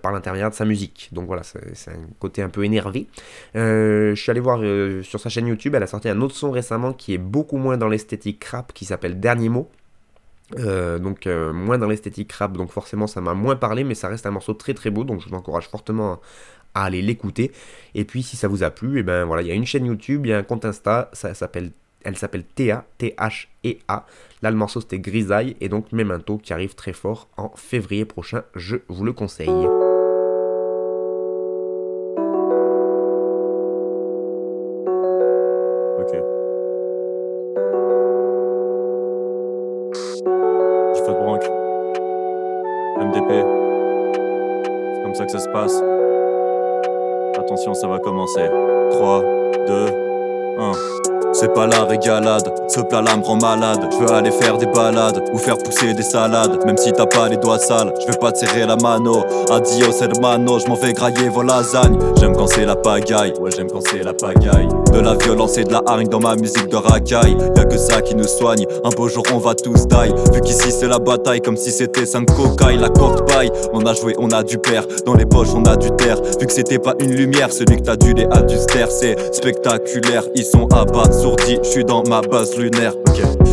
[0.02, 1.10] par l'intermédiaire de sa musique.
[1.12, 3.08] Donc voilà, c'est un côté un peu énervé.
[3.56, 4.62] je suis allé voir
[5.04, 7.78] sur sa chaîne YouTube, elle a sorti un autre son récemment qui est beaucoup moins
[7.78, 9.70] dans l'esthétique rap, qui s'appelle Dernier mot.
[10.58, 14.08] Euh, donc euh, moins dans l'esthétique rap, donc forcément ça m'a moins parlé, mais ça
[14.08, 16.20] reste un morceau très très beau, donc je vous encourage fortement
[16.74, 17.52] à aller l'écouter.
[17.94, 19.66] Et puis si ça vous a plu, et eh ben voilà, il y a une
[19.66, 21.72] chaîne YouTube, il y a un compte Insta, ça s'appelle,
[22.04, 24.06] elle s'appelle Théa, T-H-E-A.
[24.42, 28.44] Là le morceau c'était Grisaille, et donc Memento qui arrive très fort en février prochain,
[28.56, 29.89] je vous le conseille.
[48.30, 48.52] Commencer.
[48.92, 49.24] 3,
[49.68, 49.86] 2,
[50.60, 50.72] 1.
[51.32, 53.88] C'est pas la régalade, ce plat là me rend malade.
[53.92, 56.66] Je veux aller faire des balades ou faire pousser des salades.
[56.66, 59.24] Même si t'as pas les doigts sales, je vais pas te serrer la mano.
[59.52, 62.00] Adios hermano, je m'en vais grailler vos lasagnes.
[62.20, 64.68] J'aime quand c'est la pagaille, ouais j'aime quand c'est la pagaille.
[64.94, 67.38] De la violence et de la hargne dans ma musique de racaille.
[67.56, 70.14] Y'a que ça qui nous soigne, un beau jour on va tous die.
[70.34, 72.78] Vu qu'ici c'est la bataille comme si c'était 5 cocailles.
[72.78, 74.86] La courte paille, on a joué, on a du père.
[75.06, 76.18] Dans les poches on a du terre.
[76.40, 78.58] Vu que c'était pas une lumière, celui que t'as dû les a du
[78.90, 81.14] C'est spectaculaire, ils sont à battre
[81.64, 82.94] je suis dans ma base lunaire.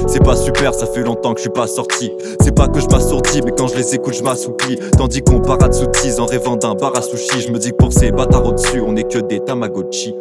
[0.07, 2.13] C'est pas super, ça fait longtemps que je suis pas sorti.
[2.41, 4.79] C'est pas que je m'assourdis, mais quand je les écoute, je.
[4.97, 5.87] Tandis qu'on parade sous
[6.21, 7.41] en rêvant d'un bar à sushi.
[7.41, 10.15] Je me dis que pour ces bâtards au-dessus, on est que des Tamagotchi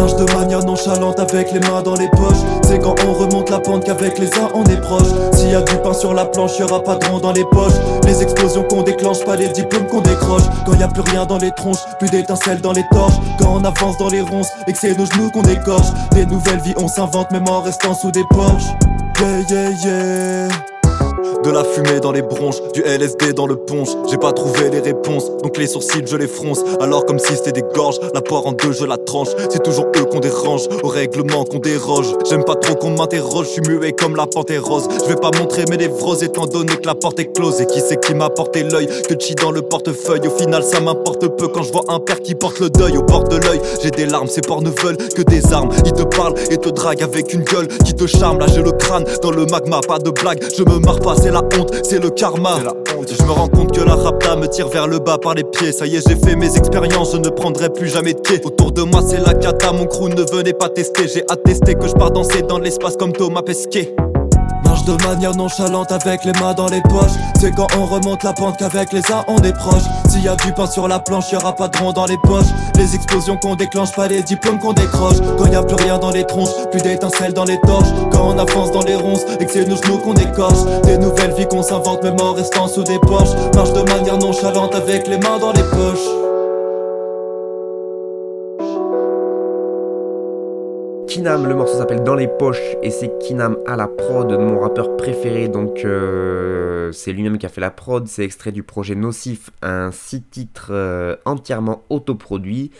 [0.00, 2.42] marche de manière nonchalante avec les mains dans les poches.
[2.62, 5.08] C'est quand on remonte la pente qu'avec les uns on est proche.
[5.34, 7.78] S'il y a du pain sur la planche, y'aura pas de rond dans les poches.
[8.06, 10.44] Les explosions qu'on déclenche, pas les diplômes qu'on décroche.
[10.64, 13.18] Quand y a plus rien dans les tronches, plus d'étincelles dans les torches.
[13.38, 15.88] Quand on avance dans les ronces et que c'est nos genoux qu'on écorche.
[16.12, 18.70] Des nouvelles vies on s'invente même en restant sous des porches.
[19.20, 20.79] Yeah yeah yeah.
[21.44, 23.88] De la fumée dans les bronches, du LSD dans le punch.
[24.10, 26.62] J'ai pas trouvé les réponses, donc les sourcils je les fronce.
[26.80, 29.28] Alors comme si c'était des gorges, la poire en deux je la tranche.
[29.48, 32.14] C'est toujours eux qu'on dérange, au règlement qu'on déroge.
[32.28, 34.86] J'aime pas trop qu'on m'interroge, je suis muet comme la panthère rose.
[35.02, 37.60] Je vais pas montrer mes névroses étant donné que la porte est close.
[37.60, 38.86] Et qui c'est qui m'a porté l'œil?
[39.08, 40.26] Que chi dans le portefeuille.
[40.26, 43.02] Au final ça m'importe peu quand je vois un père qui porte le deuil au
[43.02, 43.60] bord de l'œil.
[43.82, 45.70] J'ai des larmes, ces porcs ne veulent que des armes.
[45.84, 48.38] Ils te parlent et te draguent avec une gueule qui te charme.
[48.38, 50.42] Là j'ai le crâne dans le magma, pas de blague.
[50.56, 52.58] Je me marre pas, c'est la honte, c'est le karma.
[53.08, 55.72] Je me rends compte que la rapta me tire vers le bas par les pieds.
[55.72, 58.40] Ça y est, j'ai fait mes expériences, je ne prendrai plus jamais de pied.
[58.44, 61.08] Autour de moi, c'est la cata, mon crew ne venait pas tester.
[61.08, 63.94] J'ai attesté que je pars danser dans l'espace comme Thomas Pesquet
[64.84, 67.12] de manière nonchalante avec les mains dans les poches.
[67.38, 69.82] C'est quand on remonte la pente qu'avec les uns on est proche.
[70.08, 72.46] S'il y a du pain sur la planche, y'aura pas de rond dans les poches.
[72.76, 75.16] Les explosions qu'on déclenche, pas les diplômes qu'on décroche.
[75.38, 77.88] Quand y a plus rien dans les tronches, plus d'étincelles dans les torches.
[78.12, 80.64] Quand on avance dans les ronces et que c'est nos genoux qu'on écorche.
[80.84, 83.34] Des nouvelles vies qu'on s'invente même en restant sous des poches.
[83.54, 86.29] Marche de manière nonchalante avec les mains dans les poches.
[91.20, 94.58] Kinam, le morceau s'appelle Dans les poches et c'est Kinam à la prod de mon
[94.58, 95.48] rappeur préféré.
[95.48, 98.08] Donc euh, c'est lui-même qui a fait la prod.
[98.08, 102.70] C'est extrait du projet Nocif, un six titres euh, entièrement autoproduit.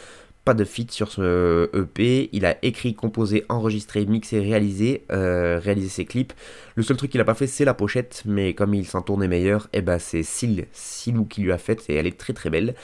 [0.47, 2.31] Pas de feat sur ce EP.
[2.33, 6.33] Il a écrit, composé, enregistré, mixé, réalisé, euh, réalisé ses clips.
[6.77, 8.23] Le seul truc qu'il a pas fait, c'est la pochette.
[8.25, 11.59] Mais comme il s'en tournait meilleur, et eh ben c'est Sil, Silou qui lui a
[11.59, 12.75] fait et elle est très très belle.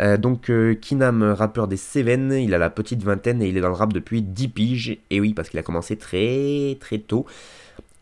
[0.00, 3.60] Euh, donc euh, Kinam, rappeur des Seven, il a la petite vingtaine et il est
[3.60, 4.98] dans le rap depuis 10 piges.
[5.10, 7.26] Et oui, parce qu'il a commencé très très tôt.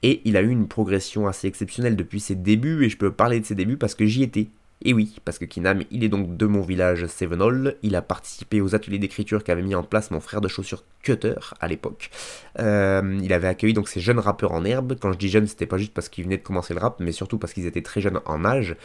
[0.03, 2.85] Et il a eu une progression assez exceptionnelle depuis ses débuts.
[2.85, 4.49] Et je peux parler de ses débuts parce que j'y étais.
[4.85, 7.77] Et oui, parce que Kinam, il est donc de mon village Sevenol.
[7.83, 11.35] Il a participé aux ateliers d'écriture qu'avait mis en place mon frère de chaussures Cutter
[11.61, 12.11] à l'époque.
[12.59, 14.97] Euh, il avait accueilli donc ces jeunes rappeurs en herbe.
[15.01, 17.13] Quand je dis jeunes, c'était pas juste parce qu'ils venaient de commencer le rap, mais
[17.13, 18.77] surtout parce qu'ils étaient très jeunes en âge.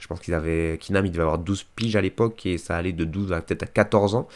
[0.00, 0.78] Je pense qu'ils avaient.
[0.80, 3.62] Kinam, il devait avoir 12 piges à l'époque et ça allait de 12 à peut-être
[3.62, 4.28] à 14 ans.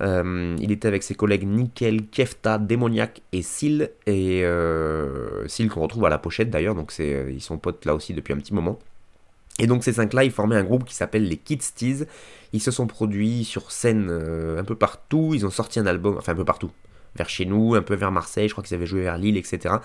[0.00, 3.92] Euh, il était avec ses collègues Nickel, Kefta, Démoniac et Sil.
[4.06, 8.14] Et euh, qu'on retrouve à la pochette d'ailleurs, donc c'est, ils sont potes là aussi
[8.14, 8.78] depuis un petit moment.
[9.58, 12.06] Et donc ces cinq-là, ils formaient un groupe qui s'appelle les Kids Tease.
[12.52, 15.32] Ils se sont produits sur scène euh, un peu partout.
[15.34, 16.70] Ils ont sorti un album, enfin un peu partout,
[17.16, 19.76] vers chez nous, un peu vers Marseille, je crois qu'ils avaient joué vers Lille, etc.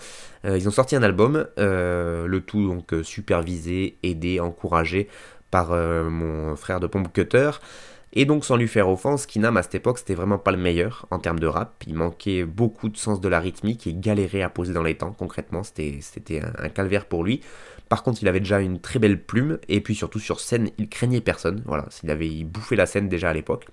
[0.45, 5.07] Euh, ils ont sorti un album, euh, le tout donc supervisé, aidé, encouragé
[5.51, 7.51] par mon frère de pompe Cutter.
[8.13, 11.05] Et donc sans lui faire offense, Kinam à cette époque c'était vraiment pas le meilleur
[11.11, 11.83] en termes de rap.
[11.85, 15.11] Il manquait beaucoup de sens de la rythmique et galérait à poser dans les temps
[15.11, 15.63] concrètement.
[15.63, 17.41] C'était un calvaire pour lui.
[17.89, 20.89] Par contre, il avait déjà une très belle plume, et puis surtout sur scène, il
[20.89, 21.63] craignait personne.
[21.65, 23.65] Voilà, il avait bouffé la scène déjà à l'époque.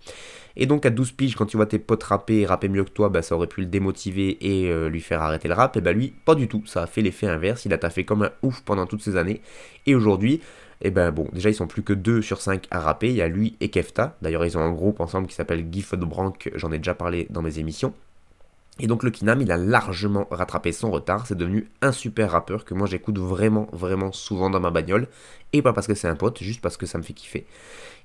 [0.56, 2.90] Et donc à 12 piges, quand tu vois tes potes rapper et rapper mieux que
[2.90, 5.76] toi, bah, ça aurait pu le démotiver et euh, lui faire arrêter le rap.
[5.76, 6.64] Et bah lui, pas du tout.
[6.66, 7.64] Ça a fait l'effet inverse.
[7.64, 9.40] Il a taffé comme un ouf pendant toutes ces années.
[9.86, 10.40] Et aujourd'hui,
[10.80, 13.08] et eh ben bon, déjà ils sont plus que 2 sur 5 à rapper.
[13.08, 14.16] Il y a lui et Kefta.
[14.22, 15.64] D'ailleurs, ils ont un groupe ensemble qui s'appelle
[15.96, 16.50] Brank.
[16.54, 17.94] J'en ai déjà parlé dans mes émissions.
[18.80, 22.64] Et donc le Kinam, il a largement rattrapé son retard, c'est devenu un super rappeur
[22.64, 25.06] que moi j'écoute vraiment, vraiment souvent dans ma bagnole.
[25.52, 27.46] Et pas parce que c'est un pote, juste parce que ça me fait kiffer.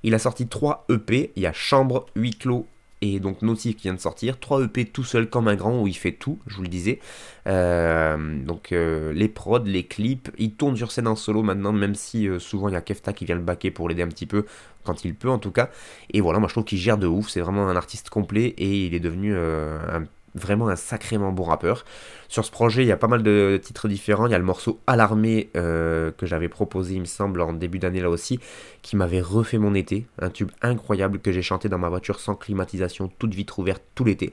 [0.04, 2.66] Il a sorti 3 EP, il y a Chambre, Huit Clos
[3.02, 4.38] et donc Naughty qui vient de sortir.
[4.38, 7.00] 3 EP tout seul comme un grand où il fait tout, je vous le disais.
[7.46, 11.94] Euh, donc euh, les prods, les clips, il tourne sur scène en solo maintenant, même
[11.94, 14.26] si euh, souvent il y a Kefta qui vient le baquer pour l'aider un petit
[14.26, 14.44] peu,
[14.84, 15.70] quand il peut en tout cas.
[16.12, 18.86] Et voilà, moi je trouve qu'il gère de ouf, c'est vraiment un artiste complet et
[18.86, 20.04] il est devenu un
[20.34, 21.84] vraiment un sacrément bon rappeur.
[22.28, 24.26] Sur ce projet, il y a pas mal de titres différents.
[24.26, 27.78] Il y a le morceau Alarmé euh, que j'avais proposé, il me semble, en début
[27.78, 28.38] d'année là aussi,
[28.82, 30.06] qui m'avait refait mon été.
[30.20, 34.04] Un tube incroyable que j'ai chanté dans ma voiture sans climatisation, toute vitre ouverte tout
[34.04, 34.32] l'été.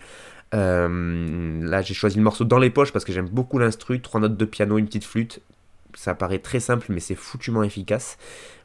[0.54, 4.02] Euh, là, j'ai choisi le morceau dans les poches parce que j'aime beaucoup l'instru.
[4.02, 5.42] Trois notes de piano, une petite flûte.
[5.94, 8.18] Ça paraît très simple, mais c'est foutument efficace.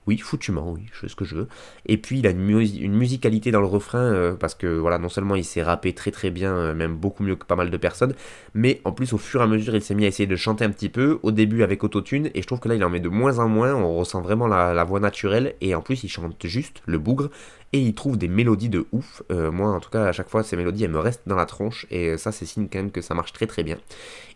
[0.08, 1.48] Oui, foutument, oui, je fais ce que je veux.
[1.86, 5.36] Et puis il a une, musicalité dans le refrain, euh, parce que voilà, non seulement
[5.36, 8.14] il s'est rappé très très bien, euh, même beaucoup mieux que pas mal de personnes,
[8.54, 10.64] mais en plus au fur et à mesure il s'est mis à essayer de chanter
[10.64, 12.98] un petit peu, au début avec autotune, et je trouve que là il en met
[12.98, 16.34] de moins en moins, on ressent vraiment la voix naturelle, et en plus il chante
[16.46, 17.30] juste le bougre,
[17.72, 19.22] et il trouve des mélodies de ouf.
[19.30, 21.46] Euh, moi, en tout cas, à chaque fois, ces mélodies, elles me restent dans la
[21.46, 23.78] tronche, et ça, c'est signe quand même que ça marche très très bien.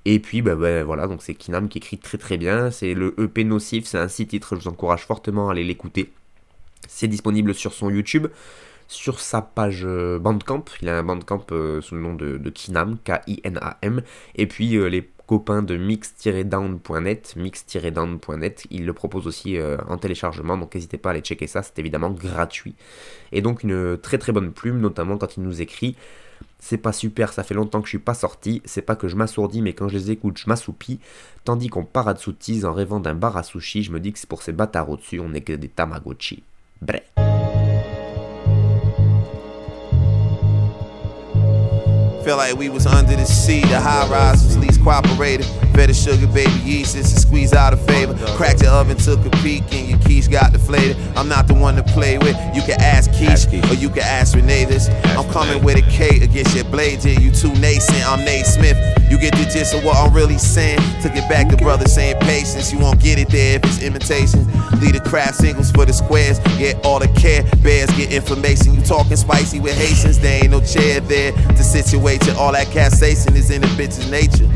[0.07, 2.71] Et puis, bah, bah voilà, donc c'est Kinam qui écrit très très bien.
[2.71, 6.13] C'est le EP Nocif, c'est un six titres, je vous encourage fortement à l'écouter.
[6.89, 8.29] C'est disponible sur son YouTube,
[8.89, 10.65] sur sa page euh, Bandcamp.
[10.83, 14.03] Il a un Bandcamp euh, sous le nom de, Kinam, K-I-N-A-M.
[14.37, 18.67] Et puis les copain de mix-down.net, mix-down.net.
[18.71, 21.79] Il le propose aussi euh, en téléchargement, donc n'hésitez pas à aller checker ça, c'est
[21.79, 22.75] évidemment gratuit.
[23.33, 25.97] Et donc une très très bonne plume, notamment quand il nous écrit
[26.59, 29.17] c'est pas super, ça fait longtemps que je suis pas sorti, c'est pas que je
[29.17, 30.99] m'assourdis, mais quand je les écoute, je m'assoupis.
[31.45, 34.43] Tandis qu'on soutise en rêvant d'un bar à sushi, je me dis que c'est pour
[34.43, 36.43] ces bâtards au-dessus, on est que des Tamagotchi.
[36.83, 37.05] Bref.
[42.27, 43.61] Felt like we was under the sea.
[43.61, 45.47] The high rise was least cooperated.
[45.73, 48.15] Better sugar baby yeasts and squeeze out a favor.
[48.35, 50.97] Cracked the oven, took a peek, and your keys got deflated.
[51.15, 52.35] I'm not the one to play with.
[52.53, 54.89] You can ask Keish, or you can ask Renee this.
[55.17, 57.07] I'm coming with a K against your blades.
[57.07, 58.05] Yeah, you too nascent.
[58.05, 58.77] I'm Nate Smith.
[59.09, 60.81] You get the gist of what I'm really saying.
[61.03, 62.73] Took it back to brother saying patience.
[62.73, 64.45] You won't get it there if it's imitation.
[64.81, 66.41] Lead the craft singles for the squares.
[66.59, 68.75] Get all the care bears, get information.
[68.75, 70.19] You talking spicy with Haitians.
[70.19, 71.63] There ain't no chair there to
[72.39, 74.49] all that capsaicin is in the bitch's nature.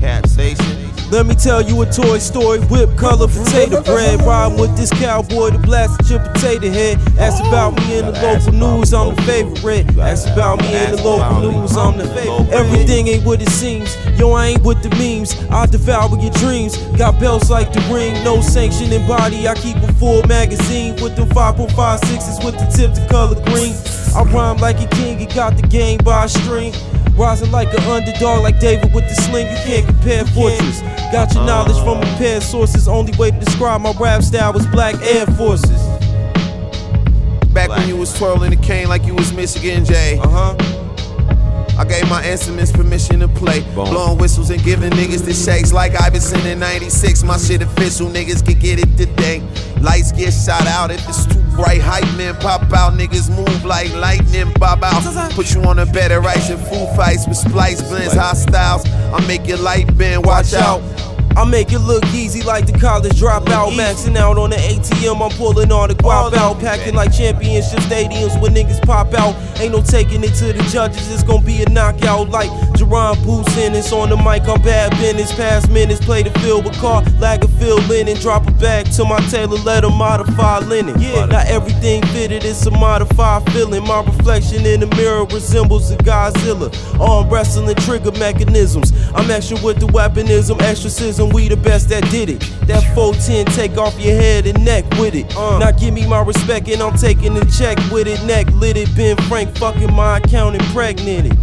[0.00, 0.89] Capsaicin.
[1.10, 2.60] Let me tell you a toy story.
[2.60, 4.22] Whip color potato bread.
[4.22, 6.98] Riding with this cowboy to blast your potato head.
[7.18, 9.98] Ask about me in the local news, I'm the favorite.
[9.98, 12.50] Ask about me in the local news, I'm the favorite.
[12.50, 13.96] Everything ain't what it seems.
[14.18, 15.34] Yo, I ain't with the memes.
[15.50, 16.76] I devour your dreams.
[16.96, 18.14] Got belts like the ring.
[18.22, 19.48] No sanctioning body.
[19.48, 23.74] I keep a full magazine with them 5.56s with the tip to color green.
[24.14, 26.72] I rhyme like a king, he got the game by a string.
[27.16, 30.80] Rising like an underdog, like David with the sling, you can't compare fortress.
[31.12, 32.86] Got your knowledge from paired sources.
[32.86, 35.82] Only way to describe my rap style was Black Air Forces.
[37.52, 40.18] Back when you was twirling the cane like you was Michigan J.
[40.18, 40.89] Uh huh.
[41.80, 43.60] I gave my instruments permission to play.
[43.72, 47.22] Blowing whistles and giving niggas the shakes like Iverson in 96.
[47.22, 49.40] My shit official, niggas can get it today.
[49.80, 51.80] Lights get shot out if it's too bright.
[51.80, 55.32] Hype men pop out, niggas move like lightning bob out.
[55.32, 58.84] Put you on a better ice and food fights with splice blends, hostiles.
[58.86, 60.82] I make your light bend, watch out.
[61.36, 63.72] I make it look easy like the college dropout.
[63.72, 66.58] Maxing out on the ATM, I'm pulling all the guap out.
[66.58, 69.34] Packing like championship stadiums when niggas pop out.
[69.60, 73.56] Ain't no taking it to the judges, it's gonna be a knockout like Jerron Boots
[73.56, 73.74] in.
[73.74, 75.32] It's on the mic, I'm bad business.
[75.32, 78.16] Past minutes, play the field with car, Lagerfield linen.
[78.16, 81.00] Drop a bag to my tailor, let him modify linen.
[81.00, 83.84] Yeah, not everything fitted, it's a modified feeling.
[83.84, 86.68] My reflection in the mirror resembles a Godzilla.
[87.00, 88.92] Arm wrestling trigger mechanisms.
[89.14, 92.40] I'm extra with the weaponism, exorcism we the best that did it.
[92.66, 95.26] That 410, take off your head and neck with it.
[95.36, 95.58] Uh.
[95.58, 98.22] Now give me my respect and I'm taking the check with it.
[98.24, 101.36] Neck lit it, Ben Frank fucking my account impregnated.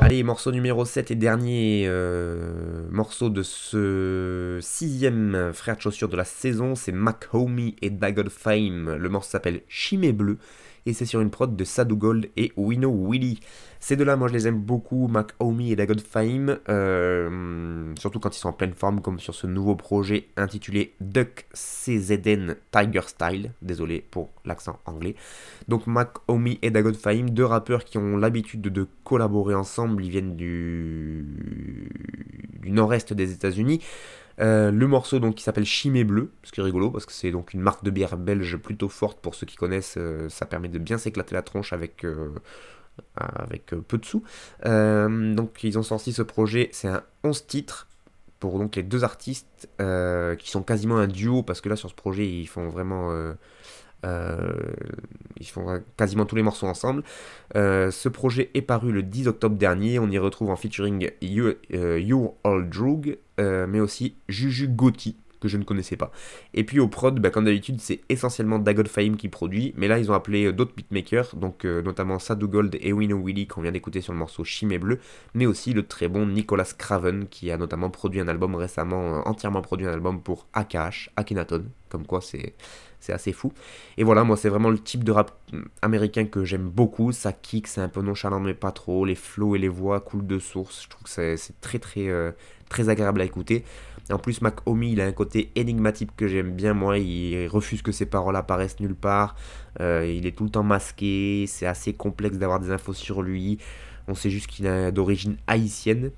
[0.00, 6.16] Allez, morceau numéro 7 et dernier euh, morceau de ce sixième frère de chaussures de
[6.16, 8.96] la saison, c'est Mac Homie et Dagon Fame.
[8.96, 10.38] Le morceau s'appelle Chimé Bleu
[10.86, 13.40] et c'est sur une prod de Sadou Gold et Wino Willy.
[13.80, 18.36] Ces deux-là, moi je les aime beaucoup, Mac Omi et Dagon Fame, euh, surtout quand
[18.36, 23.52] ils sont en pleine forme, comme sur ce nouveau projet intitulé Duck CZN Tiger Style.
[23.62, 25.14] Désolé pour l'accent anglais.
[25.68, 30.10] Donc Mac Omi et Dagon Fame, deux rappeurs qui ont l'habitude de, collaborer ensemble, ils
[30.10, 31.24] viennent du,
[32.60, 33.80] du nord-est des États-Unis.
[34.40, 37.32] Euh, le morceau donc qui s'appelle Chimé Bleu, ce qui est rigolo parce que c'est
[37.32, 39.96] donc une marque de bière belge plutôt forte pour ceux qui connaissent.
[39.96, 42.04] Euh, ça permet de bien s'éclater la tronche avec
[43.16, 44.22] avec euh, peu de sous.
[44.66, 47.88] Euh, donc ils ont sorti ce projet, c'est un 11 titres
[48.40, 51.90] pour donc les deux artistes euh, qui sont quasiment un duo parce que là sur
[51.90, 53.12] ce projet ils font vraiment
[54.04, 57.02] ils font quasiment tous les morceaux ensemble.
[57.54, 59.98] ce projet est paru le 10 octobre dernier.
[59.98, 65.64] On y retrouve en featuring You, All Drug, mais aussi Juju Gotti, que je ne
[65.64, 66.10] connaissais pas.
[66.54, 69.98] Et puis au prod, bah, comme d'habitude, c'est essentiellement Dagon Fame qui produit, mais là
[69.98, 73.62] ils ont appelé euh, d'autres beatmakers, donc euh, notamment Sadou Gold et Winnow Willy qu'on
[73.62, 74.98] vient d'écouter sur le morceau Chimé Bleu,
[75.34, 79.20] mais aussi le très bon Nicolas Craven qui a notamment produit un album récemment, euh,
[79.24, 82.54] entièrement produit un album pour AKH, Akhenaton, comme quoi c'est
[83.10, 83.52] assez fou.
[83.96, 85.38] Et voilà, moi c'est vraiment le type de rap
[85.80, 87.12] américain que j'aime beaucoup.
[87.12, 89.06] Ça kick, c'est un peu nonchalant mais pas trop.
[89.06, 90.82] Les flows et les voix coulent de source.
[90.82, 92.34] Je trouve que c'est très très
[92.68, 93.64] très agréable à écouter.
[94.10, 96.98] En plus, Mac Omi, il a un côté énigmatique que j'aime bien, moi.
[96.98, 99.36] Il refuse que ses paroles apparaissent nulle part.
[99.80, 101.44] Euh, il est tout le temps masqué.
[101.46, 103.58] C'est assez complexe d'avoir des infos sur lui.
[104.06, 106.10] On sait juste qu'il est d'origine haïtienne.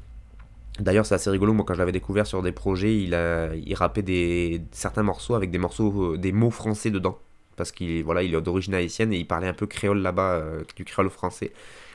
[0.79, 1.53] D'ailleurs, c'est assez rigolo.
[1.53, 5.35] Moi, quand je l'avais découvert sur des projets, il, a, il rappait des, certains morceaux
[5.35, 7.19] avec des morceaux, euh, des mots français dedans.
[7.57, 10.63] Parce qu'il voilà, il est d'origine haïtienne et il parlait un peu créole là-bas, euh,
[10.77, 11.53] du créole français.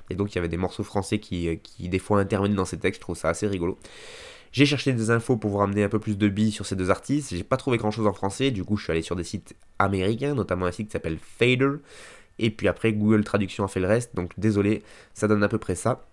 [0.10, 2.78] Et donc, il y avait des morceaux français qui, qui des fois intervenaient dans ses
[2.78, 3.00] textes.
[3.00, 3.80] Je trouve ça assez rigolo.
[4.56, 6.90] J'ai cherché des infos pour vous ramener un peu plus de billes sur ces deux
[6.90, 7.36] artistes.
[7.36, 9.54] J'ai pas trouvé grand chose en français, du coup je suis allé sur des sites
[9.80, 11.72] américains, notamment un site qui s'appelle Fader.
[12.40, 14.82] Et puis après Google Traduction a fait le reste, donc désolé,
[15.14, 16.06] ça donne à peu près ça.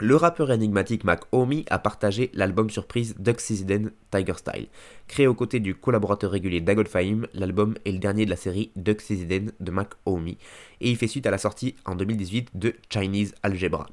[0.00, 4.66] Le rappeur énigmatique Mac Omi a partagé l'album surprise Duck Season Tiger Style.
[5.06, 8.72] Créé aux côtés du collaborateur régulier Dagon Fahim, l'album est le dernier de la série
[8.74, 10.38] Duck Season de Mac Omi
[10.80, 13.86] et il fait suite à la sortie en 2018 de Chinese Algebra.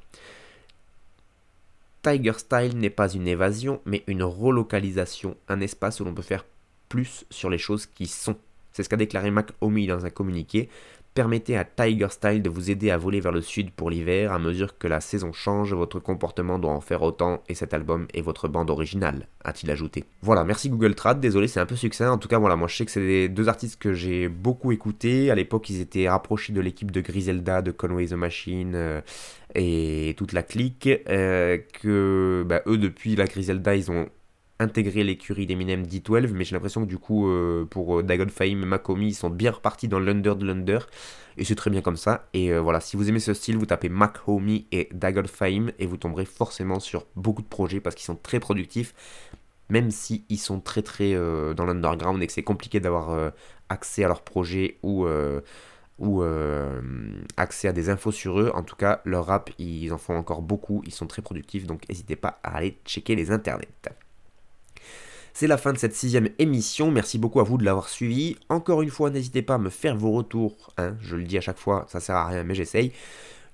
[2.01, 6.45] Tiger Style n'est pas une évasion, mais une relocalisation, un espace où l'on peut faire
[6.89, 8.35] plus sur les choses qui sont.
[8.71, 10.69] C'est ce qu'a déclaré Mac Omi dans un communiqué.
[11.17, 14.31] Permettez à Tiger Style de vous aider à voler vers le sud pour l'hiver.
[14.31, 18.05] À mesure que la saison change, votre comportement doit en faire autant et cet album
[18.13, 20.03] est votre bande originale, a-t-il ajouté.
[20.21, 21.19] Voilà, merci Google Trad.
[21.19, 22.11] Désolé, c'est un peu succinct.
[22.11, 24.71] En tout cas, voilà, moi je sais que c'est des deux artistes que j'ai beaucoup
[24.71, 25.31] écoutés.
[25.31, 29.01] À l'époque, ils étaient rapprochés de l'équipe de Griselda, de Conway the Machine euh,
[29.58, 30.88] et toute la clique.
[31.10, 34.08] Euh, que bah, eux, depuis la Griselda, ils ont
[34.60, 38.64] intégrer l'écurie d'Eminem D12, mais j'ai l'impression que du coup, euh, pour euh, Dagon Fame
[38.64, 40.80] et Makomi, ils sont bien repartis dans l'under de l'under,
[41.38, 42.28] et c'est très bien comme ça.
[42.34, 44.18] Et voilà, si vous aimez ce style, vous tapez Mac
[44.72, 48.39] et Dagon Fame, et vous tomberez forcément sur beaucoup de projets parce qu'ils sont très
[48.39, 48.95] productifs,
[49.70, 53.32] même si sont très très dans l'underground et que c'est compliqué d'avoir
[53.70, 55.05] accès à leurs projets ou
[55.99, 56.23] ou
[57.37, 58.51] accès à des infos sur eux.
[58.53, 61.87] En tout cas, leur rap, ils en font encore beaucoup, ils sont très productifs, donc
[61.89, 63.67] n'hésitez pas à aller checker les internets.
[65.39, 66.89] C'est la fin de cette sixième émission.
[66.89, 68.37] Merci beaucoup à vous de l'avoir suivi.
[68.49, 70.73] Encore une fois, n'hésitez pas à me faire vos retours.
[70.79, 70.95] Hein.
[70.99, 72.91] je le dis à chaque fois, ça sert à rien, mais j'essaye.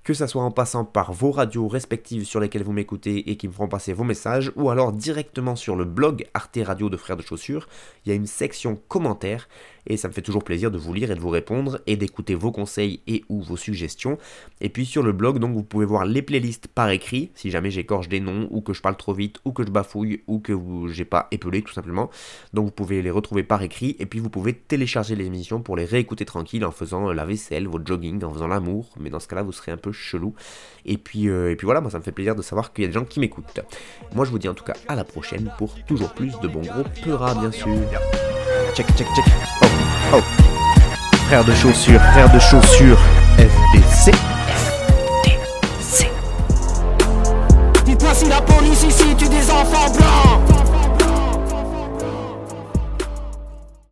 [0.06, 3.50] que ça soit en passant par vos radios respectives sur lesquelles vous m'écoutez et qui
[3.50, 7.18] me feront passer vos messages, ou alors directement sur le blog Arte Radio de Frères
[7.18, 7.68] de Chaussures,
[8.06, 9.50] il y a une section commentaires
[9.88, 12.36] et ça me fait toujours plaisir de vous lire et de vous répondre et d'écouter
[12.36, 14.18] vos conseils et ou vos suggestions.
[14.62, 17.72] Et puis sur le blog, donc vous pouvez voir les playlists par écrit, si jamais
[17.72, 20.54] j'écorche des noms ou que je parle trop vite ou que je bafouille ou que
[20.88, 22.10] j'ai pas épelé tout simplement.
[22.54, 25.76] Donc vous pouvez les retrouver par écrit et puis vous pouvez télécharger les émissions pour
[25.76, 29.28] les réécouter tranquille en faisant la vaisselle, votre jogging, en faisant l'amour, mais dans ce
[29.28, 30.34] cas-là vous serez un peu chelou.
[30.86, 32.86] Et puis, euh, et puis voilà, moi ça me fait plaisir de savoir qu'il y
[32.86, 33.62] a des gens qui m'écoutent.
[34.16, 36.62] Moi je vous dis en tout cas à la prochaine pour toujours plus de bons
[36.62, 37.68] gros peuras bien sûr.
[38.74, 39.63] Check, check, check.
[40.16, 40.22] Oh.
[41.26, 43.00] Frère de chaussures, frère de chaussures,
[43.38, 44.12] FDC.
[47.84, 50.53] Dites-moi si la police ici tue des enfants blancs